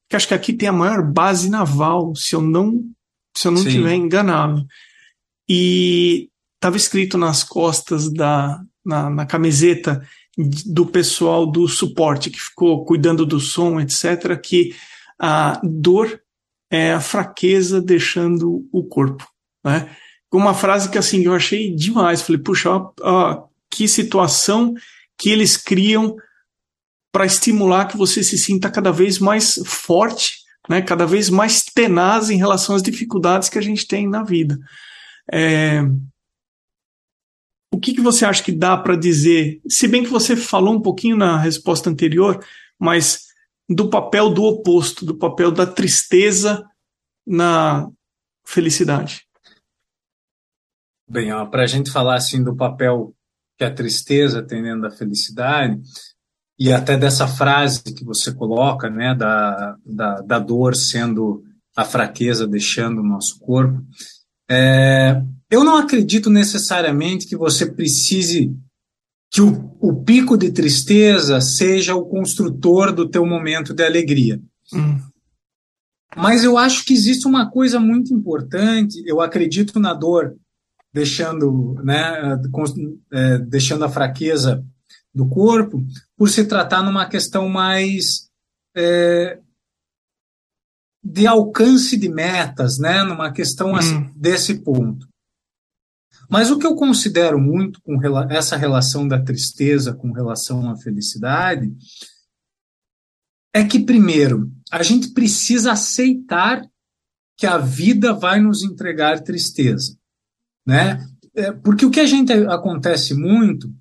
[0.09, 2.83] que acho que aqui tem a maior base naval, se eu não
[3.37, 4.67] se eu não estiver enganado.
[5.49, 10.07] E estava escrito nas costas da na, na, camiseta
[10.67, 14.75] do pessoal do suporte que ficou cuidando do som, etc, que
[15.19, 16.21] a dor
[16.71, 19.27] é a fraqueza deixando o corpo,
[19.65, 19.95] né?
[20.33, 24.75] Uma frase que assim eu achei demais, falei, puxa, ó, ó, que situação
[25.19, 26.17] que eles criam
[27.13, 32.31] para estimular que você se sinta cada vez mais forte, né, cada vez mais tenaz
[32.31, 34.59] em relação às dificuldades que a gente tem na vida.
[35.31, 35.83] É,
[37.73, 39.61] o que, que você acha que dá para dizer?
[39.69, 42.43] Se bem que você falou um pouquinho na resposta anterior,
[42.79, 43.27] mas
[43.69, 46.65] do papel do oposto, do papel da tristeza
[47.27, 47.89] na
[48.45, 49.27] felicidade.
[51.09, 53.15] Bem, para a gente falar assim do papel
[53.59, 55.81] que a tristeza tem dentro da felicidade,
[56.59, 61.43] e até dessa frase que você coloca, né, da, da, da dor sendo
[61.77, 63.83] a fraqueza deixando o nosso corpo,
[64.49, 68.55] é, eu não acredito necessariamente que você precise
[69.31, 74.41] que o, o, pico de tristeza seja o construtor do teu momento de alegria.
[74.75, 75.01] Hum.
[76.15, 79.03] Mas eu acho que existe uma coisa muito importante.
[79.07, 80.37] Eu acredito na dor,
[80.93, 82.39] deixando, né,
[83.13, 84.65] é, deixando a fraqueza
[85.15, 85.85] do corpo,
[86.17, 88.31] por se tratar numa questão mais
[88.75, 89.39] é,
[91.03, 93.03] de alcance de metas, né?
[93.03, 94.13] numa questão assim, hum.
[94.15, 95.09] desse ponto.
[96.31, 97.99] Mas o que eu considero muito com
[98.31, 101.71] essa relação da tristeza com relação à felicidade
[103.55, 106.67] é que, primeiro, a gente precisa aceitar
[107.37, 109.95] que a vida vai nos entregar tristeza,
[110.67, 111.07] né?
[111.35, 113.73] É, porque o que a gente acontece muito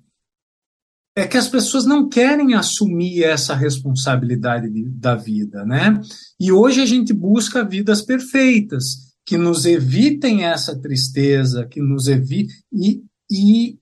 [1.14, 6.00] é que as pessoas não querem assumir essa responsabilidade de, da vida, né?
[6.40, 12.54] E hoje a gente busca vidas perfeitas que nos evitem essa tristeza, que nos evite
[12.72, 13.78] e, e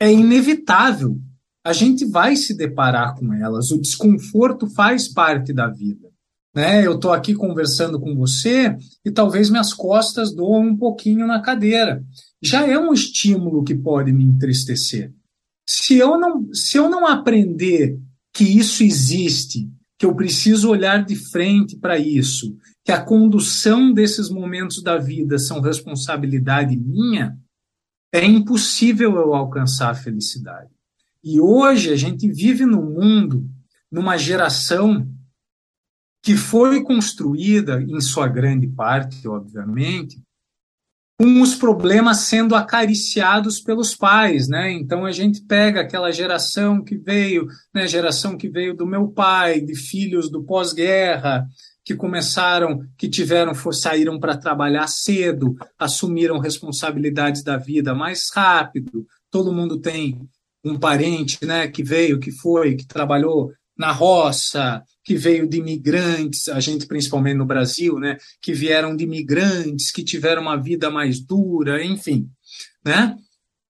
[0.00, 1.18] é inevitável.
[1.64, 3.70] A gente vai se deparar com elas.
[3.70, 6.10] O desconforto faz parte da vida.
[6.54, 6.84] Né?
[6.84, 12.04] Eu estou aqui conversando com você e talvez minhas costas doam um pouquinho na cadeira.
[12.42, 15.12] Já é um estímulo que pode me entristecer.
[15.66, 17.98] Se eu não, se eu não aprender
[18.32, 24.28] que isso existe, que eu preciso olhar de frente para isso, que a condução desses
[24.28, 27.38] momentos da vida são responsabilidade minha,
[28.12, 30.70] é impossível eu alcançar a felicidade.
[31.22, 33.48] E hoje a gente vive num mundo,
[33.90, 35.08] numa geração
[36.22, 40.20] que foi construída, em sua grande parte, obviamente,
[41.18, 44.72] com os problemas sendo acariciados pelos pais, né?
[44.72, 49.60] Então a gente pega aquela geração que veio, né, geração que veio do meu pai,
[49.60, 51.46] de filhos do pós-guerra,
[51.84, 59.06] que começaram, que tiveram, saíram para trabalhar cedo, assumiram responsabilidades da vida mais rápido.
[59.30, 60.20] Todo mundo tem
[60.64, 66.48] um parente, né, que veio, que foi, que trabalhou na roça, que veio de imigrantes,
[66.48, 71.20] a gente principalmente no Brasil, né, que vieram de imigrantes, que tiveram uma vida mais
[71.20, 72.28] dura, enfim,
[72.84, 73.16] né?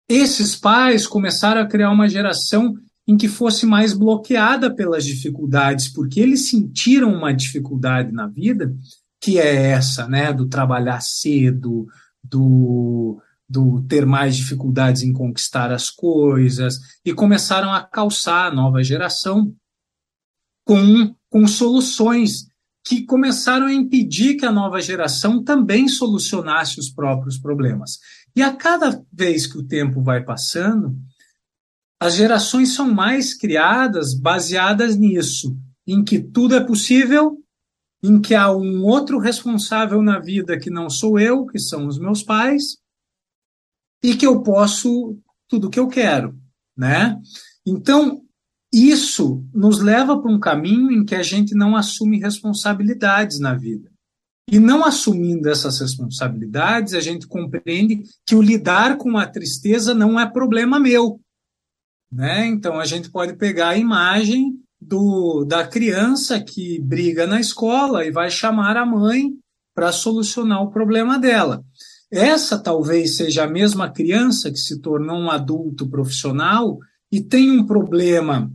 [0.09, 2.75] Esses pais começaram a criar uma geração
[3.09, 8.73] em que fosse mais bloqueada pelas dificuldades, porque eles sentiram uma dificuldade na vida,
[9.21, 11.87] que é essa, né, do trabalhar cedo,
[12.23, 18.83] do do ter mais dificuldades em conquistar as coisas, e começaram a calçar a nova
[18.83, 19.55] geração
[20.67, 22.49] com, com soluções
[22.85, 27.99] que começaram a impedir que a nova geração também solucionasse os próprios problemas.
[28.35, 30.97] E a cada vez que o tempo vai passando,
[32.01, 37.39] as gerações são mais criadas baseadas nisso, em que tudo é possível,
[38.03, 41.99] em que há um outro responsável na vida que não sou eu, que são os
[41.99, 42.77] meus pais,
[44.03, 46.39] e que eu posso tudo o que eu quero,
[46.77, 47.19] né?
[47.65, 48.26] Então,
[48.77, 53.91] isso nos leva para um caminho em que a gente não assume responsabilidades na vida.
[54.49, 60.21] E não assumindo essas responsabilidades, a gente compreende que o lidar com a tristeza não
[60.21, 61.21] é problema meu.
[62.13, 62.47] Né?
[62.47, 68.13] Então, a gente pode pegar a imagem do, da criança que briga na escola e
[68.13, 69.33] vai chamar a mãe
[69.75, 71.65] para solucionar o problema dela.
[72.11, 76.79] Essa talvez seja a mesma criança que se tornou um adulto profissional
[77.11, 78.51] e tem um problema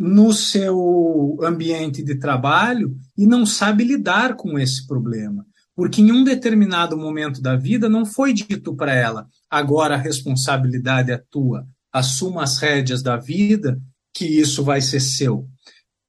[0.00, 5.44] no seu ambiente de trabalho e não sabe lidar com esse problema.
[5.76, 11.12] Porque em um determinado momento da vida não foi dito para ela: agora a responsabilidade
[11.12, 13.78] é tua, assuma as rédeas da vida,
[14.14, 15.46] que isso vai ser seu.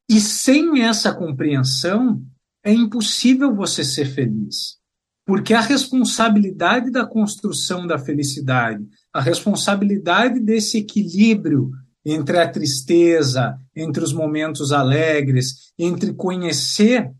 [0.09, 2.23] E sem essa compreensão,
[2.63, 4.77] é impossível você ser feliz.
[5.25, 11.71] Porque a responsabilidade da construção da felicidade, a responsabilidade desse equilíbrio
[12.05, 17.11] entre a tristeza, entre os momentos alegres, entre conhecer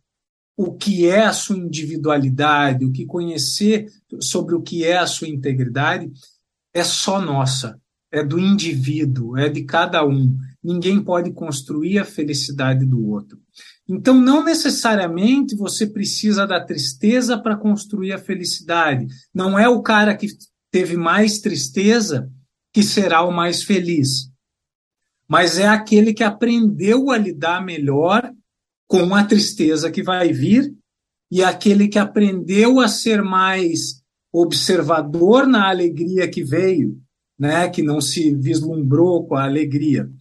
[0.57, 3.87] o que é a sua individualidade, o que conhecer
[4.19, 6.11] sobre o que é a sua integridade,
[6.73, 7.79] é só nossa,
[8.11, 10.37] é do indivíduo, é de cada um.
[10.63, 13.39] Ninguém pode construir a felicidade do outro.
[13.87, 19.07] Então, não necessariamente você precisa da tristeza para construir a felicidade.
[19.33, 20.27] Não é o cara que
[20.69, 22.29] teve mais tristeza
[22.73, 24.30] que será o mais feliz
[25.31, 28.29] mas é aquele que aprendeu a lidar melhor
[28.85, 30.75] com a tristeza que vai vir
[31.31, 36.99] e aquele que aprendeu a ser mais observador na alegria que veio,
[37.39, 40.11] né, que não se vislumbrou com a alegria.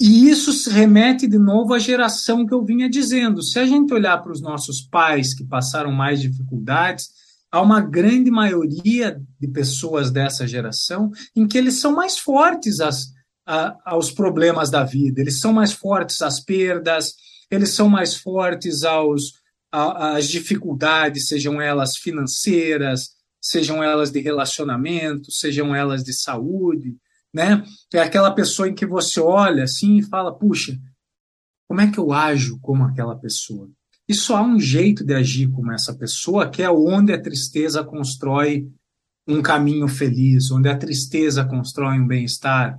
[0.00, 3.42] E isso se remete de novo à geração que eu vinha dizendo.
[3.42, 7.10] Se a gente olhar para os nossos pais que passaram mais dificuldades,
[7.52, 13.12] há uma grande maioria de pessoas dessa geração em que eles são mais fortes às,
[13.46, 17.14] a, aos problemas da vida, eles são mais fortes às perdas,
[17.50, 19.32] eles são mais fortes aos,
[19.72, 26.96] às dificuldades, sejam elas financeiras, sejam elas de relacionamento, sejam elas de saúde,
[27.32, 27.64] né?
[27.92, 30.78] É aquela pessoa em que você olha assim e fala, puxa,
[31.68, 33.70] como é que eu ajo como aquela pessoa?
[34.08, 37.84] E só há um jeito de agir como essa pessoa, que é onde a tristeza
[37.84, 38.68] constrói
[39.26, 42.76] um caminho feliz, onde a tristeza constrói um bem-estar,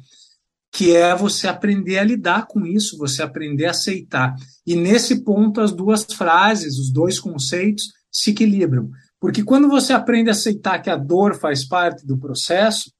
[0.71, 4.33] que é você aprender a lidar com isso, você aprender a aceitar.
[4.65, 8.89] E nesse ponto, as duas frases, os dois conceitos se equilibram.
[9.19, 12.91] Porque quando você aprende a aceitar que a dor faz parte do processo,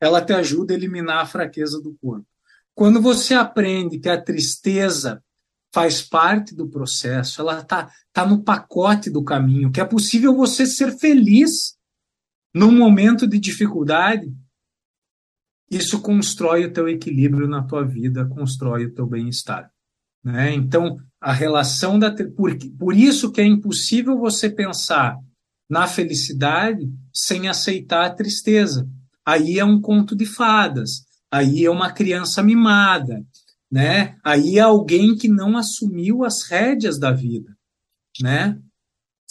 [0.00, 2.26] ela te ajuda a eliminar a fraqueza do corpo.
[2.74, 5.22] Quando você aprende que a tristeza
[5.72, 10.66] faz parte do processo, ela está tá no pacote do caminho, que é possível você
[10.66, 11.76] ser feliz
[12.54, 14.32] num momento de dificuldade,
[15.70, 19.70] isso constrói o teu equilíbrio na tua vida, constrói o teu bem-estar.
[20.22, 20.54] Né?
[20.54, 22.14] Então, a relação da.
[22.36, 25.18] Por, por isso que é impossível você pensar
[25.68, 28.88] na felicidade sem aceitar a tristeza.
[29.24, 33.24] Aí é um conto de fadas, aí é uma criança mimada,
[33.70, 34.16] né?
[34.22, 37.56] Aí é alguém que não assumiu as rédeas da vida,
[38.20, 38.58] né?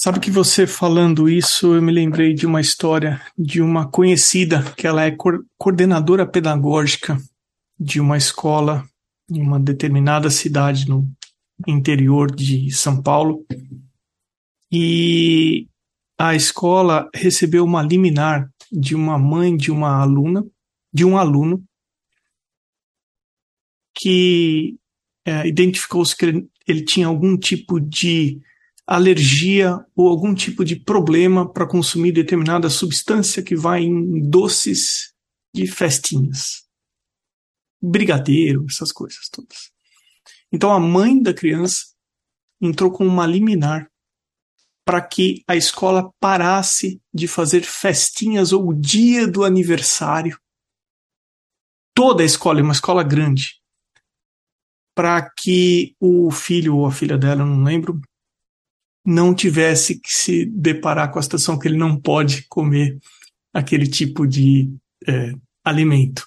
[0.03, 4.85] Sabe que você falando isso, eu me lembrei de uma história de uma conhecida, que
[4.85, 5.15] ela é
[5.57, 7.17] coordenadora pedagógica
[7.79, 8.85] de uma escola
[9.31, 11.09] em uma determinada cidade no,
[11.65, 13.45] interior de São Paulo.
[14.69, 15.69] E
[16.19, 20.45] a escola recebeu uma liminar de uma mãe de uma aluna,
[20.93, 21.63] de um aluno,
[23.95, 24.77] que
[25.25, 28.41] é, identificou-se que ele, ele tinha algum tipo de
[28.85, 35.13] alergia ou algum tipo de problema para consumir determinada substância que vai em doces
[35.53, 36.63] de festinhas.
[37.81, 39.71] Brigadeiro, essas coisas todas.
[40.51, 41.93] Então a mãe da criança
[42.61, 43.89] entrou com uma liminar
[44.85, 50.37] para que a escola parasse de fazer festinhas ou o dia do aniversário.
[51.95, 53.61] Toda a escola é uma escola grande.
[54.95, 57.99] Para que o filho ou a filha dela, não lembro,
[59.05, 62.97] não tivesse que se deparar com a situação que ele não pode comer
[63.53, 64.73] aquele tipo de
[65.07, 65.33] é,
[65.63, 66.25] alimento.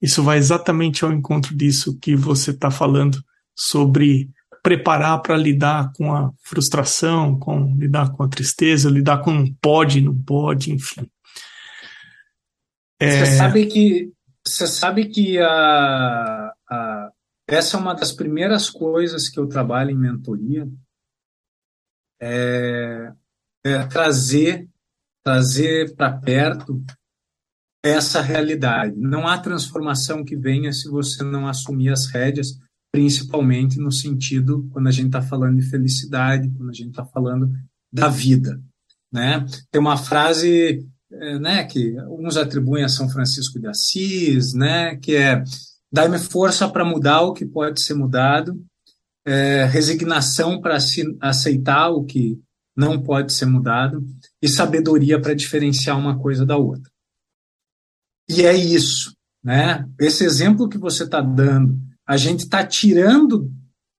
[0.00, 3.22] Isso vai exatamente ao encontro disso que você está falando
[3.56, 4.28] sobre
[4.62, 10.00] preparar para lidar com a frustração, com lidar com a tristeza, lidar com não pode,
[10.00, 11.08] não pode, enfim.
[13.00, 13.24] É...
[13.24, 14.12] Você sabe que
[14.46, 17.10] você sabe que a, a,
[17.48, 20.68] essa é uma das primeiras coisas que eu trabalho em mentoria
[22.20, 23.12] é,
[23.64, 24.68] é trazer
[25.24, 26.84] trazer para perto
[27.82, 28.94] essa realidade.
[28.96, 32.58] Não há transformação que venha se você não assumir as rédeas,
[32.92, 37.50] principalmente no sentido quando a gente está falando de felicidade, quando a gente está falando
[37.92, 38.60] da vida.
[39.10, 39.44] Né?
[39.70, 45.16] Tem uma frase é, né, que uns atribuem a São Francisco de Assis, né, que
[45.16, 45.42] é
[45.92, 48.60] dai-me força para mudar o que pode ser mudado
[49.26, 50.76] é, resignação para
[51.20, 52.38] aceitar o que
[52.76, 54.04] não pode ser mudado
[54.42, 56.90] e sabedoria para diferenciar uma coisa da outra.
[58.28, 59.86] E é isso, né?
[59.98, 63.50] Esse exemplo que você está dando, a gente está tirando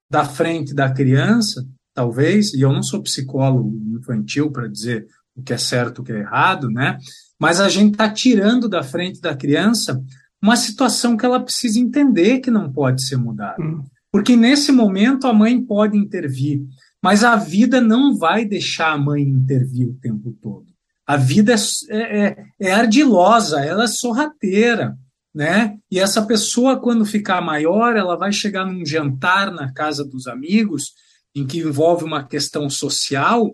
[0.10, 5.54] da frente da criança, talvez, e eu não sou psicólogo infantil para dizer o que
[5.54, 6.98] é certo, o que é errado, né?
[7.40, 10.02] Mas a gente está tirando da frente da criança
[10.42, 13.62] uma situação que ela precisa entender que não pode ser mudada.
[13.62, 13.84] Hum.
[14.16, 16.62] Porque nesse momento a mãe pode intervir,
[17.04, 20.68] mas a vida não vai deixar a mãe intervir o tempo todo.
[21.06, 21.54] A vida
[21.90, 24.98] é, é, é ardilosa, ela é sorrateira.
[25.34, 25.78] Né?
[25.92, 30.94] E essa pessoa, quando ficar maior, ela vai chegar num jantar na casa dos amigos,
[31.36, 33.54] em que envolve uma questão social,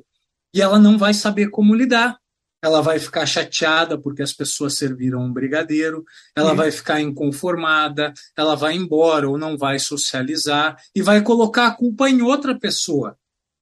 [0.53, 2.20] e ela não vai saber como lidar
[2.61, 6.05] ela vai ficar chateada porque as pessoas serviram um brigadeiro,
[6.35, 11.75] ela vai ficar inconformada, ela vai embora ou não vai socializar e vai colocar a
[11.75, 13.17] culpa em outra pessoa,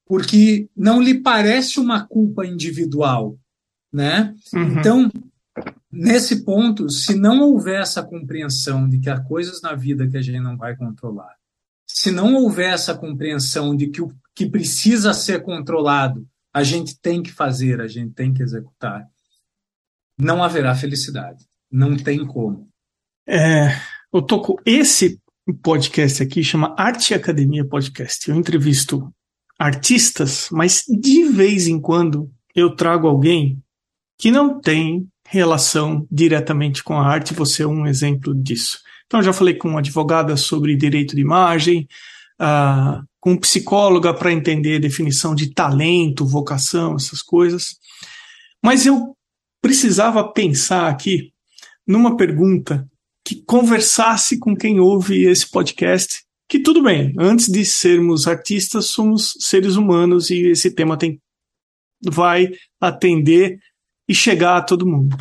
[0.06, 3.38] porque não lhe parece uma culpa individual,
[3.91, 4.36] né?
[4.54, 4.80] Uhum.
[4.80, 5.12] Então,
[5.89, 10.22] nesse ponto, se não houver essa compreensão de que há coisas na vida que a
[10.22, 11.36] gente não vai controlar,
[11.88, 17.22] se não houver essa compreensão de que o que precisa ser controlado a gente tem
[17.22, 19.06] que fazer, a gente tem que executar,
[20.18, 21.45] não haverá felicidade.
[21.72, 22.68] Não tem como.
[23.28, 23.80] É,
[24.12, 25.22] eu toco esse
[25.62, 28.30] podcast aqui chama Arte Academia Podcast.
[28.30, 29.14] Eu entrevisto
[29.58, 33.62] artistas, mas de vez em quando eu trago alguém
[34.18, 37.34] que não tem relação diretamente com a arte.
[37.34, 38.80] Você é um exemplo disso.
[39.06, 41.88] Então, eu já falei com advogada sobre direito de imagem,
[42.41, 47.78] uh, com psicóloga para entender definição de talento, vocação, essas coisas.
[48.64, 49.16] Mas eu
[49.62, 51.34] precisava pensar aqui
[51.86, 52.88] numa pergunta
[53.26, 59.34] que conversasse com quem ouve esse podcast, que tudo bem, antes de sermos artistas, somos
[59.40, 61.22] seres humanos e esse tema tem
[62.02, 62.50] vai
[62.80, 63.60] atender
[64.08, 65.18] e chegar a todo mundo.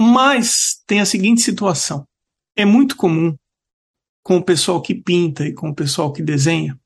[0.00, 2.06] Mas tem a seguinte situação:
[2.54, 3.34] é muito comum
[4.26, 6.76] com o pessoal que pinta e com o pessoal que desenha,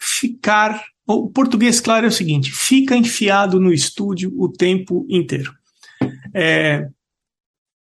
[0.00, 0.82] ficar.
[1.06, 5.52] O português claro é o seguinte: fica enfiado no estúdio o tempo inteiro.
[6.32, 6.88] É,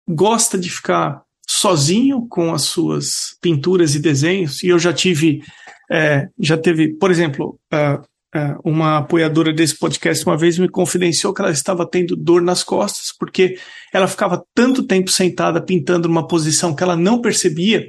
[0.05, 4.61] gosta de ficar sozinho com as suas pinturas e desenhos.
[4.61, 5.41] E eu já tive,
[5.89, 8.01] é, já teve, por exemplo, uh,
[8.37, 12.61] uh, uma apoiadora desse podcast uma vez me confidenciou que ela estava tendo dor nas
[12.61, 13.57] costas porque
[13.93, 17.87] ela ficava tanto tempo sentada pintando numa posição que ela não percebia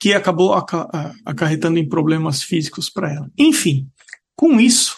[0.00, 0.54] que acabou
[1.26, 3.30] acarretando em problemas físicos para ela.
[3.36, 3.86] Enfim,
[4.34, 4.96] com isso,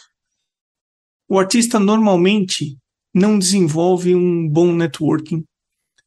[1.28, 2.78] o artista normalmente
[3.12, 5.44] não desenvolve um bom networking,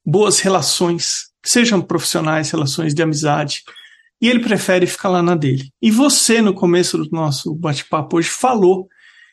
[0.05, 3.63] boas relações, sejam profissionais, relações de amizade,
[4.21, 5.69] e ele prefere ficar lá na dele.
[5.81, 8.87] E você, no começo do nosso bate-papo hoje, falou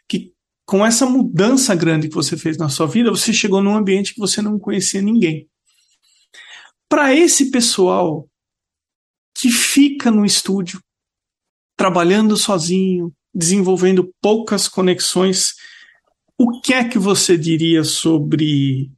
[0.09, 0.33] que
[0.67, 4.21] com essa mudança grande que você fez na sua vida, você chegou num ambiente que
[4.21, 5.49] você não conhecia ninguém.
[6.89, 8.29] Para esse pessoal
[9.35, 10.81] que fica no estúdio,
[11.77, 15.55] trabalhando sozinho, desenvolvendo poucas conexões.
[16.39, 18.91] O que é que você diria sobre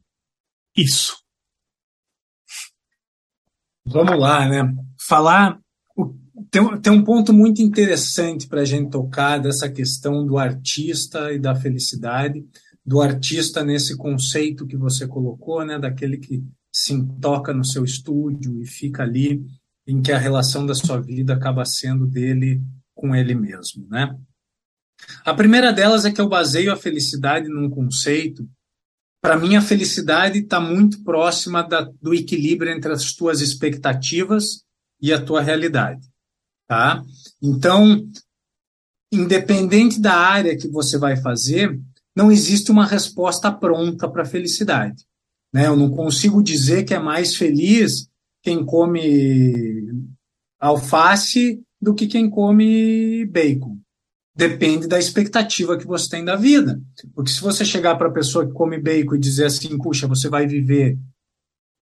[0.76, 1.16] isso?
[3.87, 4.74] Vamos lá, né?
[5.07, 5.61] Falar.
[6.51, 11.39] Tem, tem um ponto muito interessante para a gente tocar dessa questão do artista e
[11.39, 12.45] da felicidade,
[12.85, 15.78] do artista nesse conceito que você colocou, né?
[15.78, 19.45] Daquele que se toca no seu estúdio e fica ali,
[19.87, 22.62] em que a relação da sua vida acaba sendo dele
[22.95, 24.16] com ele mesmo, né?
[25.24, 28.49] A primeira delas é que eu baseio a felicidade num conceito
[29.24, 34.62] para mim, a felicidade está muito próxima da, do equilíbrio entre as tuas expectativas
[35.01, 36.07] e a tua realidade.
[36.68, 37.03] Tá?
[37.43, 38.07] Então,
[39.11, 41.80] independente da área que você vai fazer,
[42.14, 45.07] não existe uma resposta pronta para a felicidade.
[45.51, 45.68] Né?
[45.68, 48.07] Eu não consigo dizer que é mais feliz
[48.45, 50.05] quem come
[50.61, 53.78] alface do que quem come bacon.
[54.36, 56.78] Depende da expectativa que você tem da vida.
[57.14, 60.28] Porque se você chegar para a pessoa que come bacon e dizer assim, puxa, você
[60.28, 60.99] vai viver,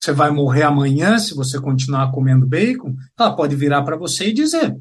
[0.02, 4.34] você vai morrer amanhã se você continuar comendo bacon, ela pode virar para você e
[4.34, 4.78] dizer,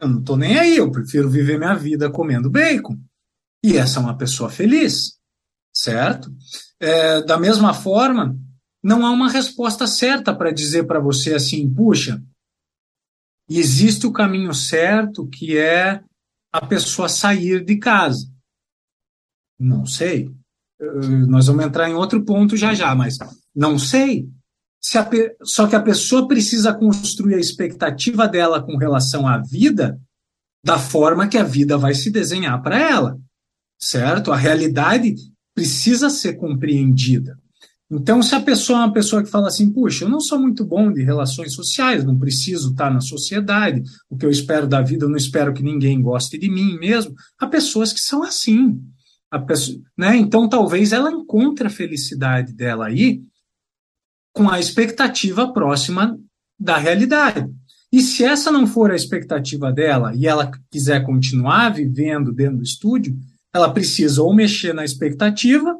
[0.00, 2.96] eu não estou nem aí, eu prefiro viver minha vida comendo bacon.
[3.64, 5.14] E essa é uma pessoa feliz,
[5.74, 6.30] certo?
[6.78, 8.38] É, da mesma forma,
[8.82, 12.22] não há uma resposta certa para dizer para você assim, puxa,
[13.48, 16.02] existe o caminho certo que é
[16.52, 18.26] a pessoa sair de casa?
[19.58, 20.30] Não sei.
[21.26, 23.16] Nós vamos entrar em outro ponto já já, mas
[23.54, 24.28] não sei.
[24.80, 25.08] Se a,
[25.42, 30.00] só que a pessoa precisa construir a expectativa dela com relação à vida
[30.64, 33.18] da forma que a vida vai se desenhar para ela,
[33.78, 34.30] certo?
[34.30, 35.14] A realidade
[35.54, 37.38] precisa ser compreendida.
[37.90, 40.62] Então, se a pessoa é uma pessoa que fala assim, puxa, eu não sou muito
[40.62, 45.06] bom de relações sociais, não preciso estar na sociedade, o que eu espero da vida,
[45.06, 47.14] eu não espero que ninguém goste de mim mesmo.
[47.38, 48.78] Há pessoas que são assim.
[49.46, 50.16] Pessoa, né?
[50.16, 53.22] Então, talvez ela encontre a felicidade dela aí
[54.32, 56.18] com a expectativa próxima
[56.58, 57.46] da realidade.
[57.90, 62.62] E se essa não for a expectativa dela e ela quiser continuar vivendo dentro do
[62.62, 63.18] estúdio,
[63.52, 65.74] ela precisa ou mexer na expectativa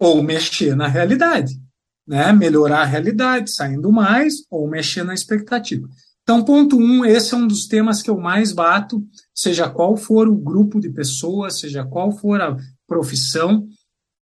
[0.00, 1.60] ou mexer na realidade,
[2.08, 2.32] né?
[2.32, 5.86] Melhorar a realidade, saindo mais, ou mexer na expectativa.
[6.22, 10.26] Então, ponto um, esse é um dos temas que eu mais bato, seja qual for
[10.26, 13.68] o grupo de pessoas, seja qual for a profissão,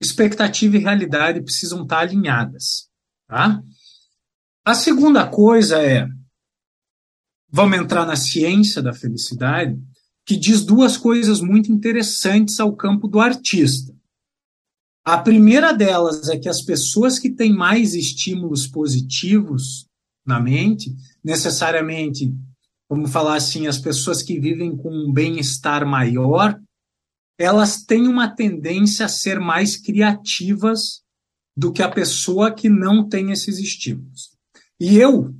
[0.01, 2.89] expectativa e realidade precisam estar alinhadas,
[3.27, 3.61] tá?
[4.65, 6.07] A segunda coisa é,
[7.51, 9.77] vamos entrar na ciência da felicidade,
[10.25, 13.98] que diz duas coisas muito interessantes ao campo do artista.
[15.09, 19.87] A primeira delas é que as pessoas que têm mais estímulos positivos
[20.23, 22.31] na mente, necessariamente,
[22.87, 26.61] vamos falar assim, as pessoas que vivem com um bem-estar maior,
[27.39, 31.01] elas têm uma tendência a ser mais criativas
[31.57, 34.37] do que a pessoa que não tem esses estímulos.
[34.79, 35.33] E eu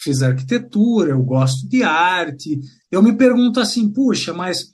[0.00, 4.70] fiz arquitetura, eu gosto de arte, eu me pergunto assim, puxa, mas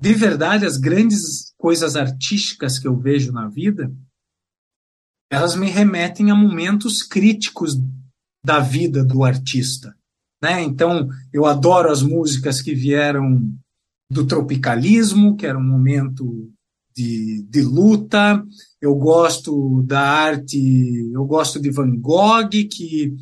[0.00, 3.90] de verdade, as grandes coisas artísticas que eu vejo na vida,
[5.32, 7.74] elas me remetem a momentos críticos
[8.44, 9.96] da vida do artista.
[10.42, 10.62] Né?
[10.62, 13.50] Então, eu adoro as músicas que vieram
[14.10, 16.52] do tropicalismo, que era um momento
[16.94, 18.44] de, de luta.
[18.78, 23.16] Eu gosto da arte, eu gosto de Van Gogh, que,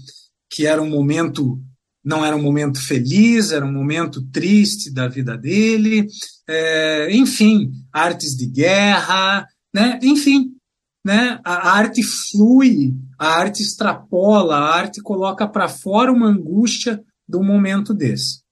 [0.50, 1.62] que era um momento
[2.04, 6.08] não era um momento feliz, era um momento triste da vida dele,
[6.48, 9.98] é, enfim, artes de guerra, né?
[10.02, 10.54] enfim,
[11.04, 11.40] né?
[11.44, 17.92] a arte flui, a arte extrapola, a arte coloca para fora uma angústia do momento
[17.92, 18.42] desse.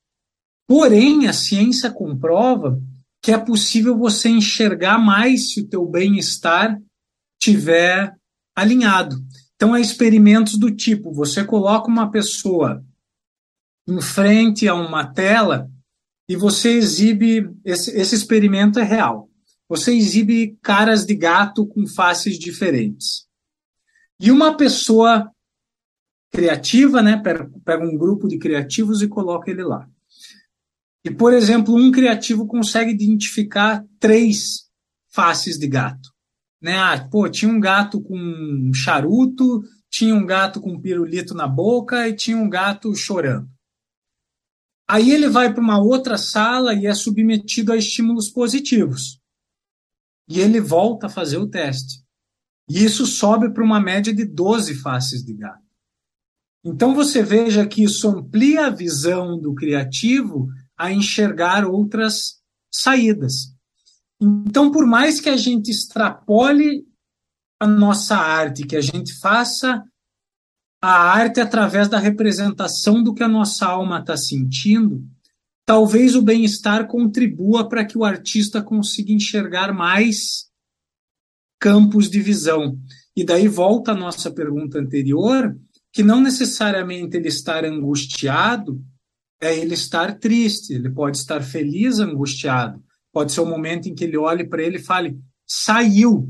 [0.68, 2.80] Porém, a ciência comprova
[3.22, 6.80] que é possível você enxergar mais se o teu bem-estar
[7.40, 8.14] tiver
[8.56, 9.16] alinhado.
[9.54, 12.82] Então, há experimentos do tipo, você coloca uma pessoa
[13.86, 15.70] em frente a uma tela
[16.28, 19.28] e você exibe esse, esse experimento é real.
[19.70, 23.28] Você exibe caras de gato com faces diferentes.
[24.18, 25.30] E uma pessoa
[26.32, 27.22] criativa, né,
[27.64, 29.88] pega um grupo de criativos e coloca ele lá.
[31.04, 34.68] E, por exemplo, um criativo consegue identificar três
[35.08, 36.10] faces de gato.
[36.60, 36.76] Né?
[36.76, 41.46] Ah, pô, tinha um gato com um charuto, tinha um gato com um pirulito na
[41.46, 43.48] boca e tinha um gato chorando.
[44.88, 49.19] Aí ele vai para uma outra sala e é submetido a estímulos positivos.
[50.30, 52.04] E ele volta a fazer o teste.
[52.68, 55.60] E isso sobe para uma média de 12 faces de gato.
[56.64, 62.40] Então você veja que isso amplia a visão do criativo a enxergar outras
[62.72, 63.52] saídas.
[64.20, 66.86] Então, por mais que a gente extrapole
[67.58, 69.82] a nossa arte, que a gente faça
[70.80, 75.04] a arte através da representação do que a nossa alma está sentindo,
[75.70, 80.50] talvez o bem-estar contribua para que o artista consiga enxergar mais
[81.60, 82.76] campos de visão.
[83.16, 85.56] E daí volta a nossa pergunta anterior,
[85.92, 88.84] que não necessariamente ele estar angustiado
[89.40, 92.82] é ele estar triste, ele pode estar feliz, angustiado.
[93.12, 96.28] Pode ser o um momento em que ele olhe para ele e fale: saiu,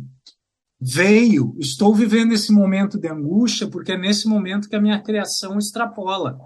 [0.79, 5.59] veio, estou vivendo esse momento de angústia porque é nesse momento que a minha criação
[5.59, 6.39] extrapola.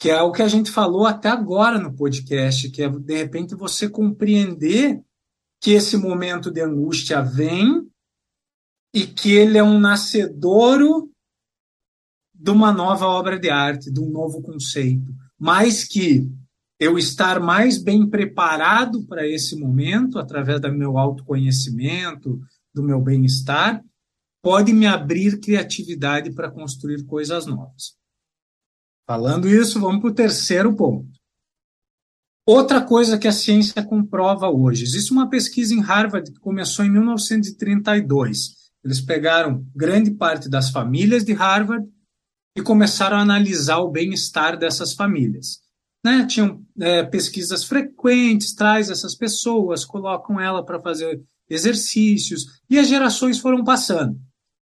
[0.00, 3.54] Que é o que a gente falou até agora no podcast, que é de repente
[3.54, 5.00] você compreender
[5.60, 7.86] que esse momento de angústia vem
[8.94, 11.10] e que ele é um nascedouro
[12.34, 15.14] de uma nova obra de arte, de um novo conceito.
[15.38, 16.26] Mais que
[16.78, 22.40] eu estar mais bem preparado para esse momento, através do meu autoconhecimento,
[22.72, 23.84] do meu bem-estar,
[24.42, 27.99] pode me abrir criatividade para construir coisas novas.
[29.10, 31.08] Falando isso, vamos para o terceiro ponto.
[32.46, 36.90] Outra coisa que a ciência comprova hoje: existe uma pesquisa em Harvard que começou em
[36.92, 38.54] 1932.
[38.84, 41.88] Eles pegaram grande parte das famílias de Harvard
[42.56, 45.58] e começaram a analisar o bem-estar dessas famílias.
[46.04, 46.24] Né?
[46.26, 53.40] Tinham é, pesquisas frequentes, traz essas pessoas, colocam ela para fazer exercícios, e as gerações
[53.40, 54.16] foram passando.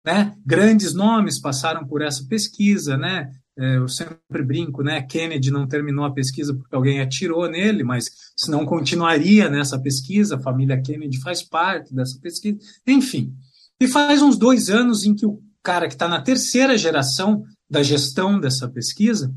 [0.05, 0.33] Né?
[0.45, 3.29] Grandes nomes passaram por essa pesquisa, né?
[3.59, 5.01] É, eu sempre brinco, né?
[5.01, 10.35] Kennedy não terminou a pesquisa porque alguém atirou nele, mas senão continuaria nessa pesquisa.
[10.35, 12.59] A família Kennedy faz parte dessa pesquisa.
[12.85, 13.33] Enfim,
[13.79, 17.81] e faz uns dois anos em que o cara que está na terceira geração da
[17.81, 19.33] gestão dessa pesquisa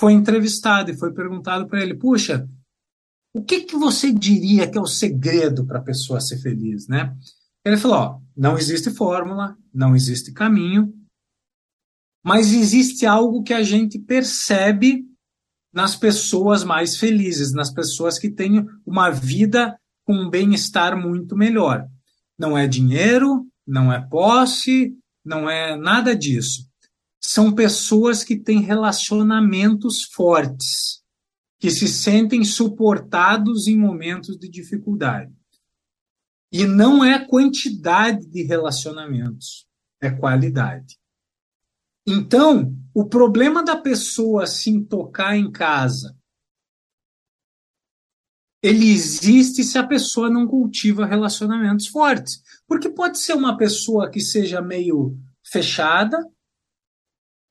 [0.00, 2.48] foi entrevistado e foi perguntado para ele: puxa,
[3.32, 7.14] o que, que você diria que é o segredo para a pessoa ser feliz, né?
[7.64, 10.92] Ele falou: ó, não existe fórmula, não existe caminho,
[12.22, 15.04] mas existe algo que a gente percebe
[15.72, 21.86] nas pessoas mais felizes, nas pessoas que têm uma vida com um bem-estar muito melhor.
[22.38, 26.68] Não é dinheiro, não é posse, não é nada disso.
[27.20, 31.02] São pessoas que têm relacionamentos fortes,
[31.58, 35.32] que se sentem suportados em momentos de dificuldade.
[36.52, 39.66] E não é quantidade de relacionamentos,
[40.00, 40.99] é qualidade.
[42.10, 46.16] Então, o problema da pessoa se tocar em casa,
[48.60, 52.42] ele existe se a pessoa não cultiva relacionamentos fortes.
[52.66, 56.18] Porque pode ser uma pessoa que seja meio fechada,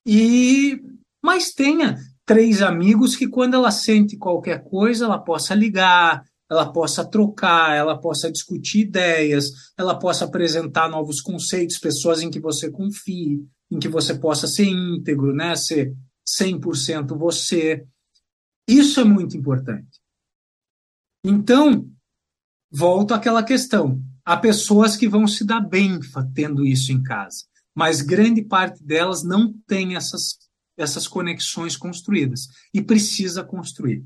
[0.06, 0.80] e
[1.22, 7.04] mas tenha três amigos que quando ela sente qualquer coisa, ela possa ligar, ela possa
[7.04, 13.46] trocar, ela possa discutir ideias, ela possa apresentar novos conceitos, pessoas em que você confie,
[13.70, 15.54] em que você possa ser íntegro, né?
[15.54, 15.94] ser
[16.26, 17.86] 100% você.
[18.66, 20.00] Isso é muito importante.
[21.24, 21.88] Então,
[22.70, 24.02] volto àquela questão.
[24.24, 25.98] Há pessoas que vão se dar bem
[26.34, 27.44] tendo isso em casa,
[27.74, 30.38] mas grande parte delas não tem essas,
[30.76, 34.04] essas conexões construídas e precisa construir.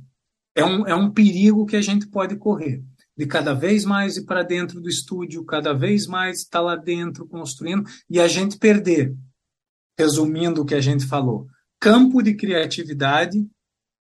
[0.54, 2.82] É um, é um perigo que a gente pode correr
[3.16, 7.26] de cada vez mais ir para dentro do estúdio, cada vez mais estar lá dentro
[7.26, 9.14] construindo e a gente perder
[9.98, 11.46] resumindo o que a gente falou,
[11.80, 13.38] campo de criatividade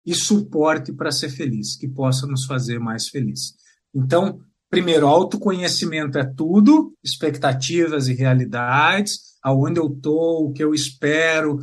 [0.04, 3.54] e suporte para ser feliz, que possa nos fazer mais felizes.
[3.94, 11.58] Então, primeiro, autoconhecimento é tudo, expectativas e realidades, aonde eu estou, o que eu espero,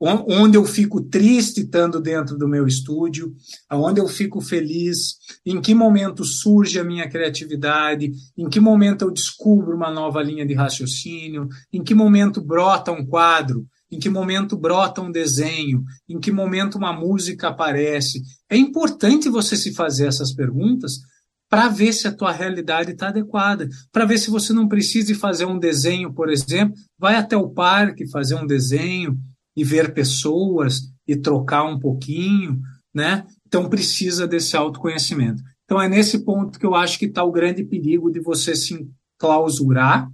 [0.00, 3.34] onde eu fico triste estando dentro do meu estúdio,
[3.68, 9.10] aonde eu fico feliz, em que momento surge a minha criatividade, em que momento eu
[9.10, 14.56] descubro uma nova linha de raciocínio, em que momento brota um quadro, em que momento
[14.56, 18.20] brota um desenho, em que momento uma música aparece.
[18.50, 21.00] É importante você se fazer essas perguntas
[21.48, 25.44] para ver se a tua realidade está adequada, para ver se você não precisa fazer
[25.44, 29.16] um desenho, por exemplo, vai até o parque fazer um desenho,
[29.56, 32.60] e ver pessoas e trocar um pouquinho,
[32.94, 33.26] né?
[33.46, 35.42] Então precisa desse autoconhecimento.
[35.64, 38.88] Então é nesse ponto que eu acho que está o grande perigo de você se
[39.18, 40.08] clausurar,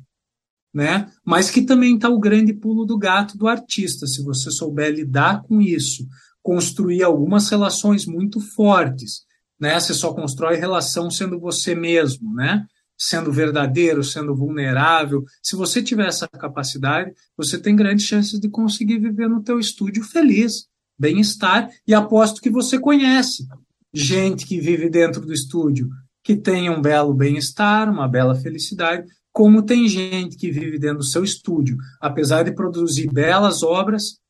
[0.72, 1.10] né?
[1.24, 5.42] Mas que também está o grande pulo do gato do artista, se você souber lidar
[5.42, 6.06] com isso,
[6.42, 9.22] construir algumas relações muito fortes,
[9.60, 9.78] né?
[9.78, 12.66] Você só constrói relação sendo você mesmo, né?
[13.04, 19.00] Sendo verdadeiro, sendo vulnerável, se você tiver essa capacidade, você tem grandes chances de conseguir
[19.00, 23.48] viver no teu estúdio feliz, bem-estar, e aposto que você conhece
[23.92, 25.88] gente que vive dentro do estúdio
[26.22, 31.04] que tem um belo bem-estar, uma bela felicidade, como tem gente que vive dentro do
[31.04, 34.20] seu estúdio, apesar de produzir belas obras,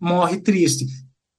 [0.00, 0.86] morre triste.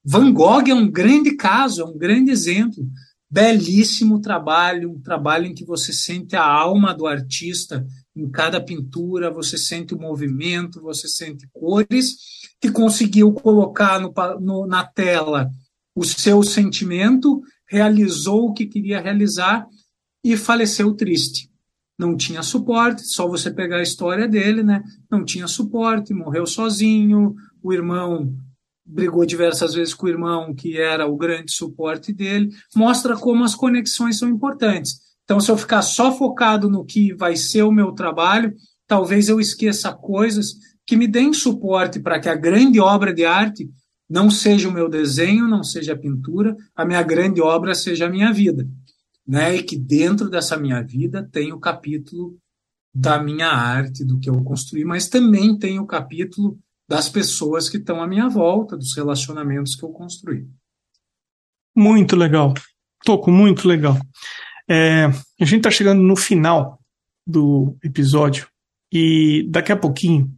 [0.05, 2.87] Van Gogh é um grande caso, é um grande exemplo.
[3.31, 9.31] Belíssimo trabalho, um trabalho em que você sente a alma do artista em cada pintura,
[9.31, 12.15] você sente o movimento, você sente cores,
[12.59, 15.49] que conseguiu colocar no, no, na tela
[15.95, 19.67] o seu sentimento, realizou o que queria realizar
[20.23, 21.49] e faleceu triste.
[21.97, 24.81] Não tinha suporte, só você pegar a história dele, né?
[25.11, 28.33] Não tinha suporte, morreu sozinho, o irmão
[28.89, 32.49] brigou diversas vezes com o irmão, que era o grande suporte dele.
[32.75, 34.99] Mostra como as conexões são importantes.
[35.23, 38.53] Então, se eu ficar só focado no que vai ser o meu trabalho,
[38.87, 43.69] talvez eu esqueça coisas que me deem suporte para que a grande obra de arte
[44.09, 48.09] não seja o meu desenho, não seja a pintura, a minha grande obra seja a
[48.09, 48.67] minha vida
[49.29, 49.57] né?
[49.57, 52.35] E que dentro dessa minha vida tem o capítulo
[52.91, 56.57] da minha arte, do que eu construí, mas também tem o capítulo
[56.89, 60.47] das pessoas que estão à minha volta, dos relacionamentos que eu construí.
[61.75, 62.51] Muito legal.
[63.05, 63.95] Toco, muito legal.
[64.67, 65.05] É,
[65.39, 66.79] a gente está chegando no final
[67.25, 68.47] do episódio
[68.91, 70.35] e daqui a pouquinho,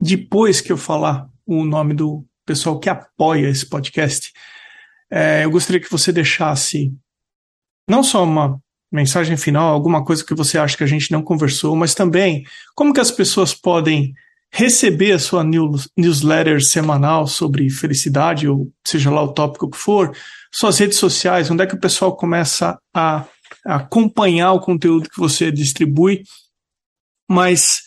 [0.00, 4.32] depois que eu falar o nome do pessoal que apoia esse podcast,
[5.10, 6.90] é, eu gostaria que você deixasse
[7.86, 8.58] não só uma
[8.90, 12.94] mensagem final, alguma coisa que você acha que a gente não conversou, mas também como
[12.94, 14.14] que as pessoas podem
[14.52, 20.14] receber a sua newsletter semanal sobre felicidade, ou seja lá o tópico que for,
[20.52, 23.24] suas redes sociais, onde é que o pessoal começa a,
[23.64, 26.22] acompanhar o conteúdo que você distribui.
[27.28, 27.80] Mas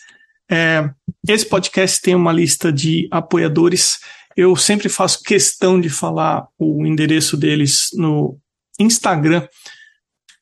[0.50, 0.90] é,
[1.28, 3.98] esse podcast tem uma lista de apoiadores.
[4.36, 8.38] Eu sempre faço questão de falar o endereço deles no
[8.78, 9.46] Instagram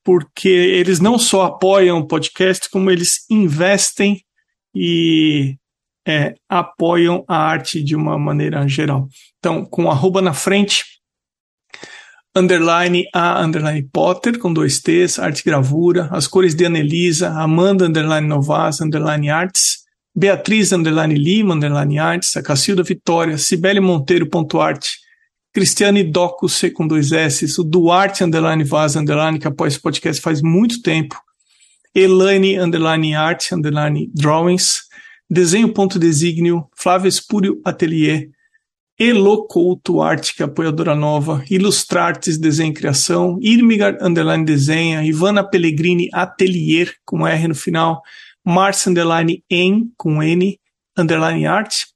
[0.05, 4.23] porque eles não só apoiam o podcast, como eles investem
[4.75, 5.57] e
[6.07, 9.09] é, apoiam a arte de uma maneira geral.
[9.39, 10.85] Então, com arroba na frente,
[12.37, 18.27] underline a underline Potter, com dois T's, arte gravura, as cores de Anelisa, Amanda underline
[18.27, 19.85] Novas, underline artes,
[20.17, 24.99] Beatriz underline Lima, underline artes, a Cacilda Vitória, Cibele Monteiro, ponto arte,
[25.53, 30.21] Cristiane Doco C com dois S, o Duarte Underline Vaz Underline, que apoia esse podcast
[30.21, 31.17] faz muito tempo,
[31.95, 34.81] Elaine Underline Art Underline Drawings,
[35.31, 38.31] Desenho Ponto Desígnio, Flávio Espúrio Atelier,
[38.99, 45.43] Elo Couto Arte, que é apoiadora nova, Ilustrartes Desenho e Criação, Irmigar Underline Desenha, Ivana
[45.43, 48.03] Pellegrini Atelier, com R no final,
[48.45, 50.61] Márcia Underline N, com N,
[50.97, 51.87] Underline Arte,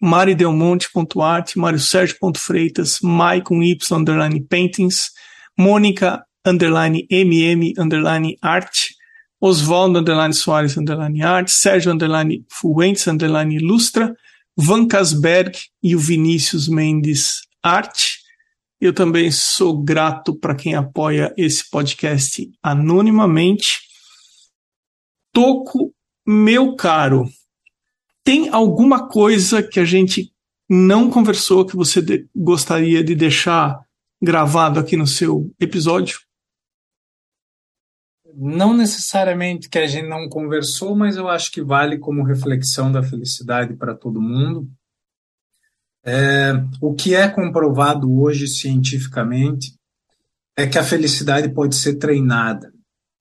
[0.00, 5.10] maridelmonte.art, mariosergio.freitas, mai com y, underline paintings,
[5.58, 8.72] mônica, underline mm, underline art,
[9.40, 14.14] Oswaldo, underline Soares, underline art, Sérgio, underline Fuentes, underline ilustra,
[14.56, 18.18] Van Casberg e o Vinícius Mendes Arte.
[18.80, 23.80] Eu também sou grato para quem apoia esse podcast anonimamente.
[25.32, 25.94] Toco,
[26.26, 27.28] meu caro,
[28.24, 30.32] tem alguma coisa que a gente
[30.68, 33.78] não conversou que você de gostaria de deixar
[34.20, 36.18] gravado aqui no seu episódio?
[38.38, 43.02] Não necessariamente que a gente não conversou, mas eu acho que vale como reflexão da
[43.02, 44.68] felicidade para todo mundo.
[46.04, 49.74] É, o que é comprovado hoje cientificamente
[50.56, 52.72] é que a felicidade pode ser treinada,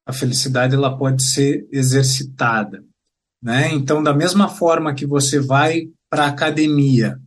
[0.05, 2.84] a felicidade ela pode ser exercitada.
[3.41, 3.74] Né?
[3.74, 7.20] Então, da mesma forma que você vai para a academia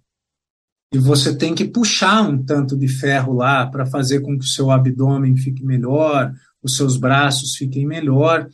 [0.93, 4.49] e você tem que puxar um tanto de ferro lá para fazer com que o
[4.49, 6.33] seu abdômen fique melhor,
[6.63, 8.49] os seus braços fiquem melhor,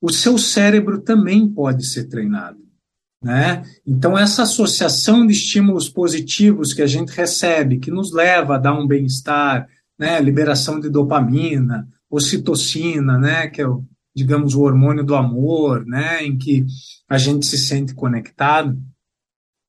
[0.00, 2.58] o seu cérebro também pode ser treinado.
[3.22, 3.62] Né?
[3.86, 8.78] Então, essa associação de estímulos positivos que a gente recebe, que nos leva a dar
[8.78, 9.66] um bem-estar,
[9.98, 10.20] né?
[10.20, 13.48] liberação de dopamina, ocitocina, né?
[13.48, 13.84] que é o
[14.16, 16.64] digamos, o hormônio do amor, né, em que
[17.06, 18.82] a gente se sente conectado,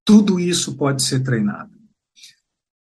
[0.05, 1.71] tudo isso pode ser treinado.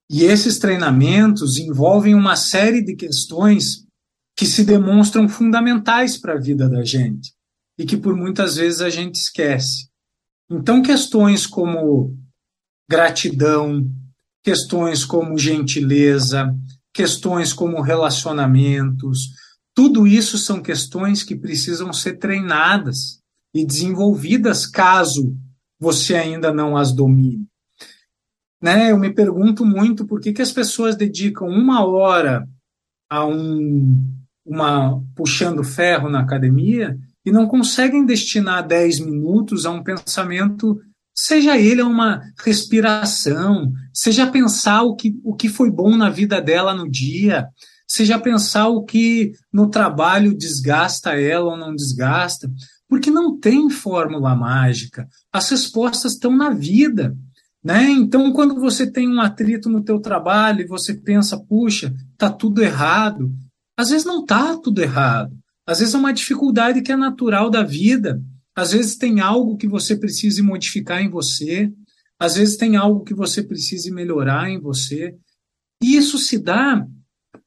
[0.09, 3.85] E esses treinamentos envolvem uma série de questões
[4.39, 7.33] que se demonstram fundamentais para a vida da gente
[7.77, 9.89] e que por muitas vezes a gente esquece.
[10.49, 12.17] Então, questões como
[12.89, 13.85] gratidão,
[14.41, 16.55] questões como gentileza,
[16.93, 19.33] questões como relacionamentos,
[19.75, 23.21] Tudo isso são questões que precisam ser treinadas
[23.53, 25.37] e desenvolvidas caso
[25.77, 27.45] você ainda não as domine.
[28.61, 28.91] Né?
[28.91, 32.47] Eu me pergunto muito por que, que as pessoas dedicam uma hora
[33.09, 34.18] a um
[34.49, 40.79] uma puxando ferro na academia e não conseguem destinar 10 minutos a um pensamento,
[41.13, 46.73] seja ele uma respiração, seja pensar o que, o que foi bom na vida dela
[46.73, 47.47] no dia,
[47.87, 52.49] seja pensar o que no trabalho desgasta ela ou não desgasta,
[52.87, 55.07] porque não tem fórmula mágica.
[55.31, 57.15] As respostas estão na vida.
[57.63, 57.89] Né?
[57.91, 62.63] Então, quando você tem um atrito no teu trabalho e você pensa, puxa, tá tudo
[62.63, 63.31] errado,
[63.79, 65.33] às vezes não está tudo errado.
[65.65, 68.21] Às vezes é uma dificuldade que é natural da vida.
[68.53, 71.71] Às vezes tem algo que você precise modificar em você.
[72.19, 75.15] Às vezes tem algo que você precise melhorar em você.
[75.81, 76.85] E isso se dá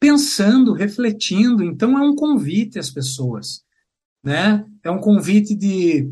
[0.01, 1.63] pensando, refletindo.
[1.63, 3.61] Então é um convite às pessoas,
[4.25, 4.65] né?
[4.83, 6.11] É um convite de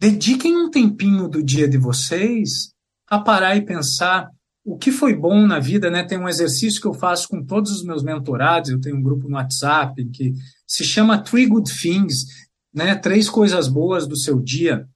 [0.00, 2.72] dediquem um tempinho do dia de vocês
[3.08, 4.30] a parar e pensar
[4.64, 6.04] o que foi bom na vida, né?
[6.04, 9.28] Tem um exercício que eu faço com todos os meus mentorados, eu tenho um grupo
[9.28, 10.34] no WhatsApp que
[10.66, 12.26] se chama Three Good Things,
[12.72, 12.94] né?
[12.94, 14.86] Três coisas boas do seu dia.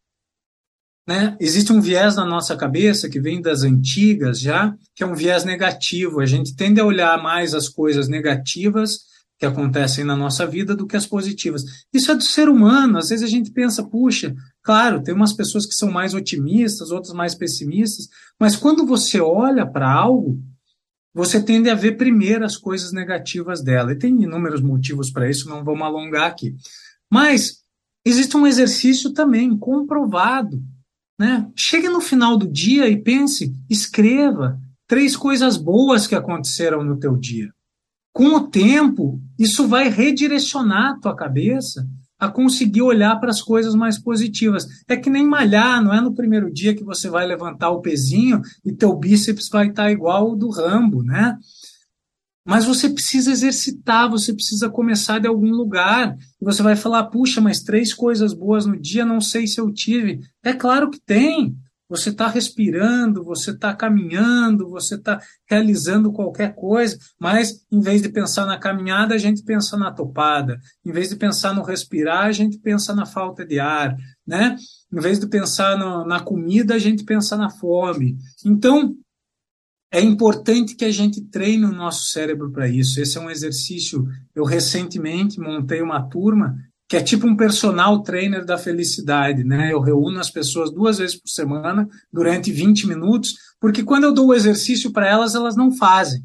[1.07, 1.37] Né?
[1.39, 5.45] Existe um viés na nossa cabeça que vem das antigas já, que é um viés
[5.45, 6.19] negativo.
[6.21, 9.03] A gente tende a olhar mais as coisas negativas
[9.39, 11.62] que acontecem na nossa vida do que as positivas.
[11.93, 12.99] Isso é do ser humano.
[12.99, 14.35] Às vezes a gente pensa, puxa,
[14.67, 18.09] claro, tem umas pessoas que são mais otimistas, outras mais pessimistas,
[18.39, 20.43] mas quando você olha para algo,
[21.14, 23.93] você tende a ver primeiro as coisas negativas dela.
[23.93, 26.55] E tem inúmeros motivos para isso, não vamos alongar aqui.
[27.09, 27.62] Mas
[28.05, 30.61] existe um exercício também comprovado.
[31.19, 31.49] Né?
[31.57, 37.17] Chegue no final do dia e pense, escreva três coisas boas que aconteceram no teu
[37.17, 37.51] dia
[38.17, 41.87] com o tempo, isso vai redirecionar a tua cabeça
[42.19, 44.67] a conseguir olhar para as coisas mais positivas.
[44.89, 48.41] É que nem malhar, não é no primeiro dia que você vai levantar o pezinho
[48.64, 51.37] e teu bíceps vai estar igual o do Rambo, né?
[52.47, 56.17] Mas você precisa exercitar, você precisa começar de algum lugar.
[56.41, 59.73] E você vai falar, puxa, mas três coisas boas no dia, não sei se eu
[59.73, 60.21] tive.
[60.45, 61.57] É claro que tem.
[61.89, 68.09] Você está respirando, você está caminhando, você está realizando qualquer coisa, mas em vez de
[68.09, 70.59] pensar na caminhada, a gente pensa na topada.
[70.84, 74.57] Em vez de pensar no respirar, a gente pensa na falta de ar, né?
[74.93, 78.16] Em vez de pensar no, na comida, a gente pensa na fome.
[78.45, 78.97] Então,
[79.93, 83.01] é importante que a gente treine o nosso cérebro para isso.
[83.01, 84.05] Esse é um exercício.
[84.34, 86.57] Eu recentemente montei uma turma
[86.89, 89.72] que é tipo um personal trainer da felicidade, né?
[89.72, 94.28] Eu reúno as pessoas duas vezes por semana durante 20 minutos, porque quando eu dou
[94.28, 96.22] o exercício para elas, elas não fazem,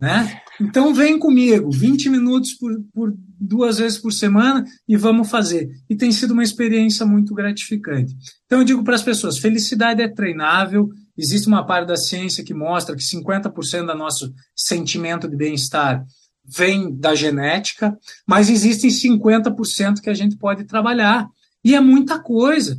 [0.00, 0.40] né?
[0.60, 5.68] Então vem comigo, 20 minutos por, por duas vezes por semana e vamos fazer.
[5.88, 8.14] E tem sido uma experiência muito gratificante.
[8.46, 12.54] Então eu digo para as pessoas, felicidade é treinável, existe uma parte da ciência que
[12.54, 16.04] mostra que 50% do nosso sentimento de bem-estar
[16.44, 21.28] vem da genética, mas existem 50% que a gente pode trabalhar.
[21.64, 22.78] E é muita coisa.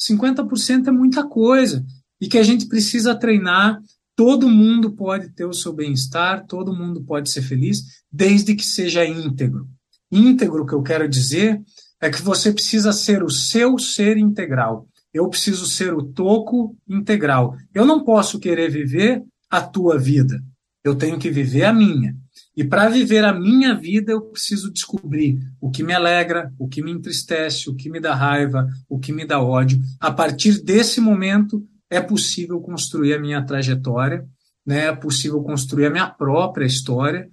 [0.00, 1.84] 50% é muita coisa.
[2.20, 3.80] E que a gente precisa treinar.
[4.14, 9.04] Todo mundo pode ter o seu bem-estar, todo mundo pode ser feliz, desde que seja
[9.04, 9.68] íntegro.
[10.10, 11.60] Íntegro, que eu quero dizer,
[12.00, 14.88] é que você precisa ser o seu ser integral.
[15.12, 17.56] Eu preciso ser o toco integral.
[17.74, 20.42] Eu não posso querer viver a tua vida.
[20.84, 22.16] Eu tenho que viver a minha.
[22.56, 26.82] E para viver a minha vida, eu preciso descobrir o que me alegra, o que
[26.82, 29.78] me entristece, o que me dá raiva, o que me dá ódio.
[30.00, 34.26] A partir desse momento, é possível construir a minha trajetória,
[34.66, 34.86] né?
[34.86, 37.28] é possível construir a minha própria história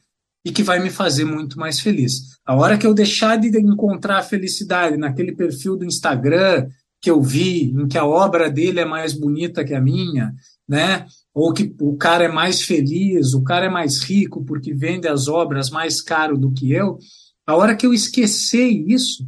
[0.45, 2.38] e que vai me fazer muito mais feliz.
[2.45, 6.67] A hora que eu deixar de encontrar a felicidade naquele perfil do Instagram
[7.01, 10.34] que eu vi, em que a obra dele é mais bonita que a minha,
[10.67, 11.05] né?
[11.34, 15.27] Ou que o cara é mais feliz, o cara é mais rico porque vende as
[15.27, 16.97] obras mais caro do que eu,
[17.45, 19.27] a hora que eu esquecer isso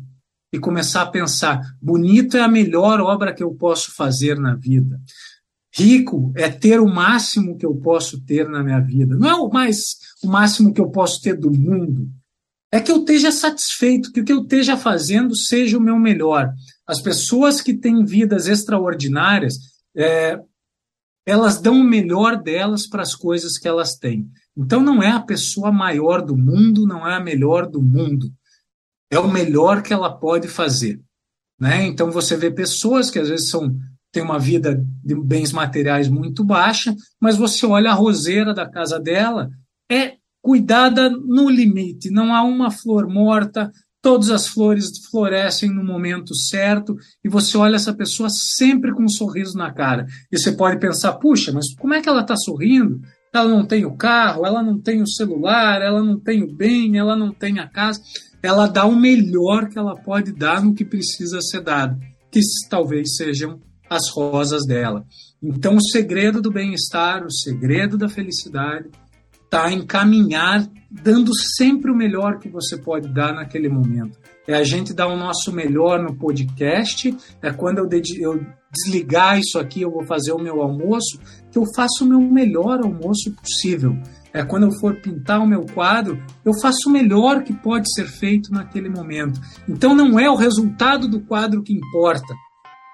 [0.54, 5.00] e começar a pensar, bonito é a melhor obra que eu posso fazer na vida.
[5.74, 9.16] Rico é ter o máximo que eu posso ter na minha vida.
[9.16, 12.10] Não é o mais o máximo que eu posso ter do mundo.
[12.72, 16.54] É que eu esteja satisfeito, que o que eu esteja fazendo seja o meu melhor.
[16.88, 19.58] As pessoas que têm vidas extraordinárias,
[19.96, 20.40] é,
[21.26, 24.30] elas dão o melhor delas para as coisas que elas têm.
[24.56, 28.32] Então não é a pessoa maior do mundo, não é a melhor do mundo.
[29.10, 31.02] É o melhor que ela pode fazer.
[31.60, 31.86] Né?
[31.88, 33.76] Então você vê pessoas que às vezes são
[34.12, 38.98] têm uma vida de bens materiais muito baixa, mas você olha a roseira da casa
[38.98, 39.50] dela,
[39.92, 42.10] é cuidada no limite.
[42.10, 43.70] Não há uma flor morta,
[44.06, 49.10] todas as flores florescem no momento certo e você olha essa pessoa sempre com um
[49.10, 50.06] sorriso na cara.
[50.32, 53.02] E você pode pensar, puxa, mas como é que ela está sorrindo?
[53.34, 57.00] Ela não tem o carro, ela não tem o celular, ela não tem o bem,
[57.00, 58.00] ela não tem a casa.
[58.44, 62.00] Ela dá o melhor que ela pode dar no que precisa ser dado,
[62.32, 62.40] que
[62.70, 65.04] talvez sejam as rosas dela.
[65.42, 68.88] Então, o segredo do bem-estar, o segredo da felicidade,
[69.56, 74.18] está em caminhar dando sempre o melhor que você pode dar naquele momento.
[74.48, 77.90] É a gente dar o nosso melhor no podcast, é quando eu,
[78.20, 81.20] eu desligar isso aqui, eu vou fazer o meu almoço,
[81.52, 83.98] que eu faço o meu melhor almoço possível.
[84.34, 88.08] É quando eu for pintar o meu quadro, eu faço o melhor que pode ser
[88.08, 89.40] feito naquele momento.
[89.68, 92.34] Então não é o resultado do quadro que importa.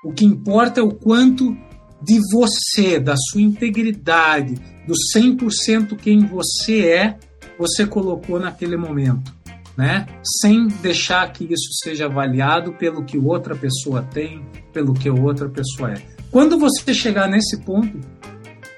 [0.06, 1.56] O que importa é o quanto
[2.02, 4.56] de você, da sua integridade,
[4.88, 7.18] do 100% quem você é,
[7.58, 9.34] você colocou naquele momento,
[9.78, 10.08] né?
[10.42, 15.92] Sem deixar que isso seja avaliado pelo que outra pessoa tem, pelo que outra pessoa
[15.92, 16.02] é.
[16.32, 18.00] Quando você chegar nesse ponto,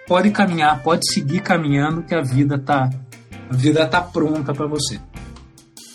[0.08, 2.89] pode caminhar, pode seguir caminhando que a vida tá
[3.49, 4.99] a vida tá pronta para você.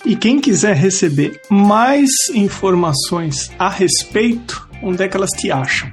[0.04, 5.90] E quem quiser receber mais informações a respeito, onde é que elas te acham?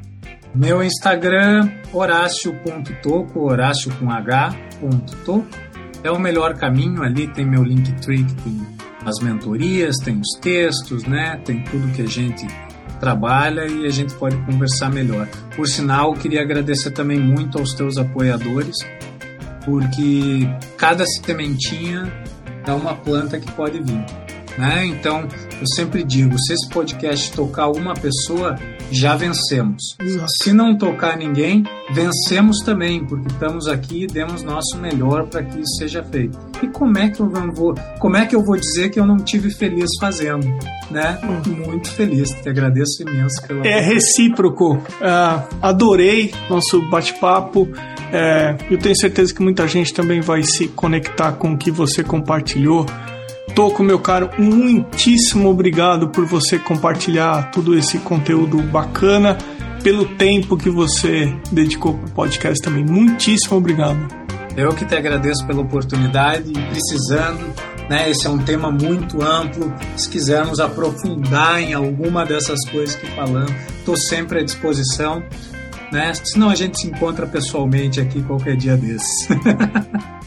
[0.53, 5.45] Meu Instagram, horácio.toco, horácio com H, ponto
[6.03, 8.61] É o melhor caminho, ali tem meu Linktree, que tem
[9.05, 11.39] as mentorias, tem os textos, né?
[11.45, 12.45] Tem tudo que a gente
[12.99, 15.27] trabalha e a gente pode conversar melhor.
[15.55, 18.75] Por sinal, queria agradecer também muito aos teus apoiadores,
[19.63, 22.11] porque cada sementinha
[22.65, 24.05] é uma planta que pode vir.
[24.57, 24.85] Né?
[24.85, 25.27] Então,
[25.59, 28.57] eu sempre digo, se esse podcast tocar uma pessoa,
[28.91, 29.95] já vencemos.
[29.99, 30.31] Exato.
[30.43, 35.59] Se não tocar ninguém, vencemos também, porque estamos aqui e demos nosso melhor para que
[35.59, 36.38] isso seja feito.
[36.61, 39.17] E como é que eu vou, como é que eu vou dizer que eu não
[39.17, 40.47] tive feliz fazendo,
[40.89, 41.19] né?
[41.65, 43.65] Muito feliz, te agradeço imenso pela.
[43.65, 44.75] É recíproco.
[44.75, 47.67] Uh, adorei nosso bate-papo.
[48.11, 52.03] É, eu tenho certeza que muita gente também vai se conectar com o que você
[52.03, 52.86] compartilhou.
[53.55, 59.37] Toco, meu caro, muitíssimo obrigado por você compartilhar todo esse conteúdo bacana,
[59.81, 62.83] pelo tempo que você dedicou para o podcast também.
[62.83, 63.97] Muitíssimo obrigado.
[64.57, 67.45] Eu que te agradeço pela oportunidade, precisando,
[67.89, 68.09] né?
[68.09, 69.73] Esse é um tema muito amplo.
[69.95, 75.23] Se quisermos aprofundar em alguma dessas coisas que falamos, estou sempre à disposição.
[75.93, 76.13] Né?
[76.13, 79.29] Senão a gente se encontra pessoalmente aqui qualquer dia desses.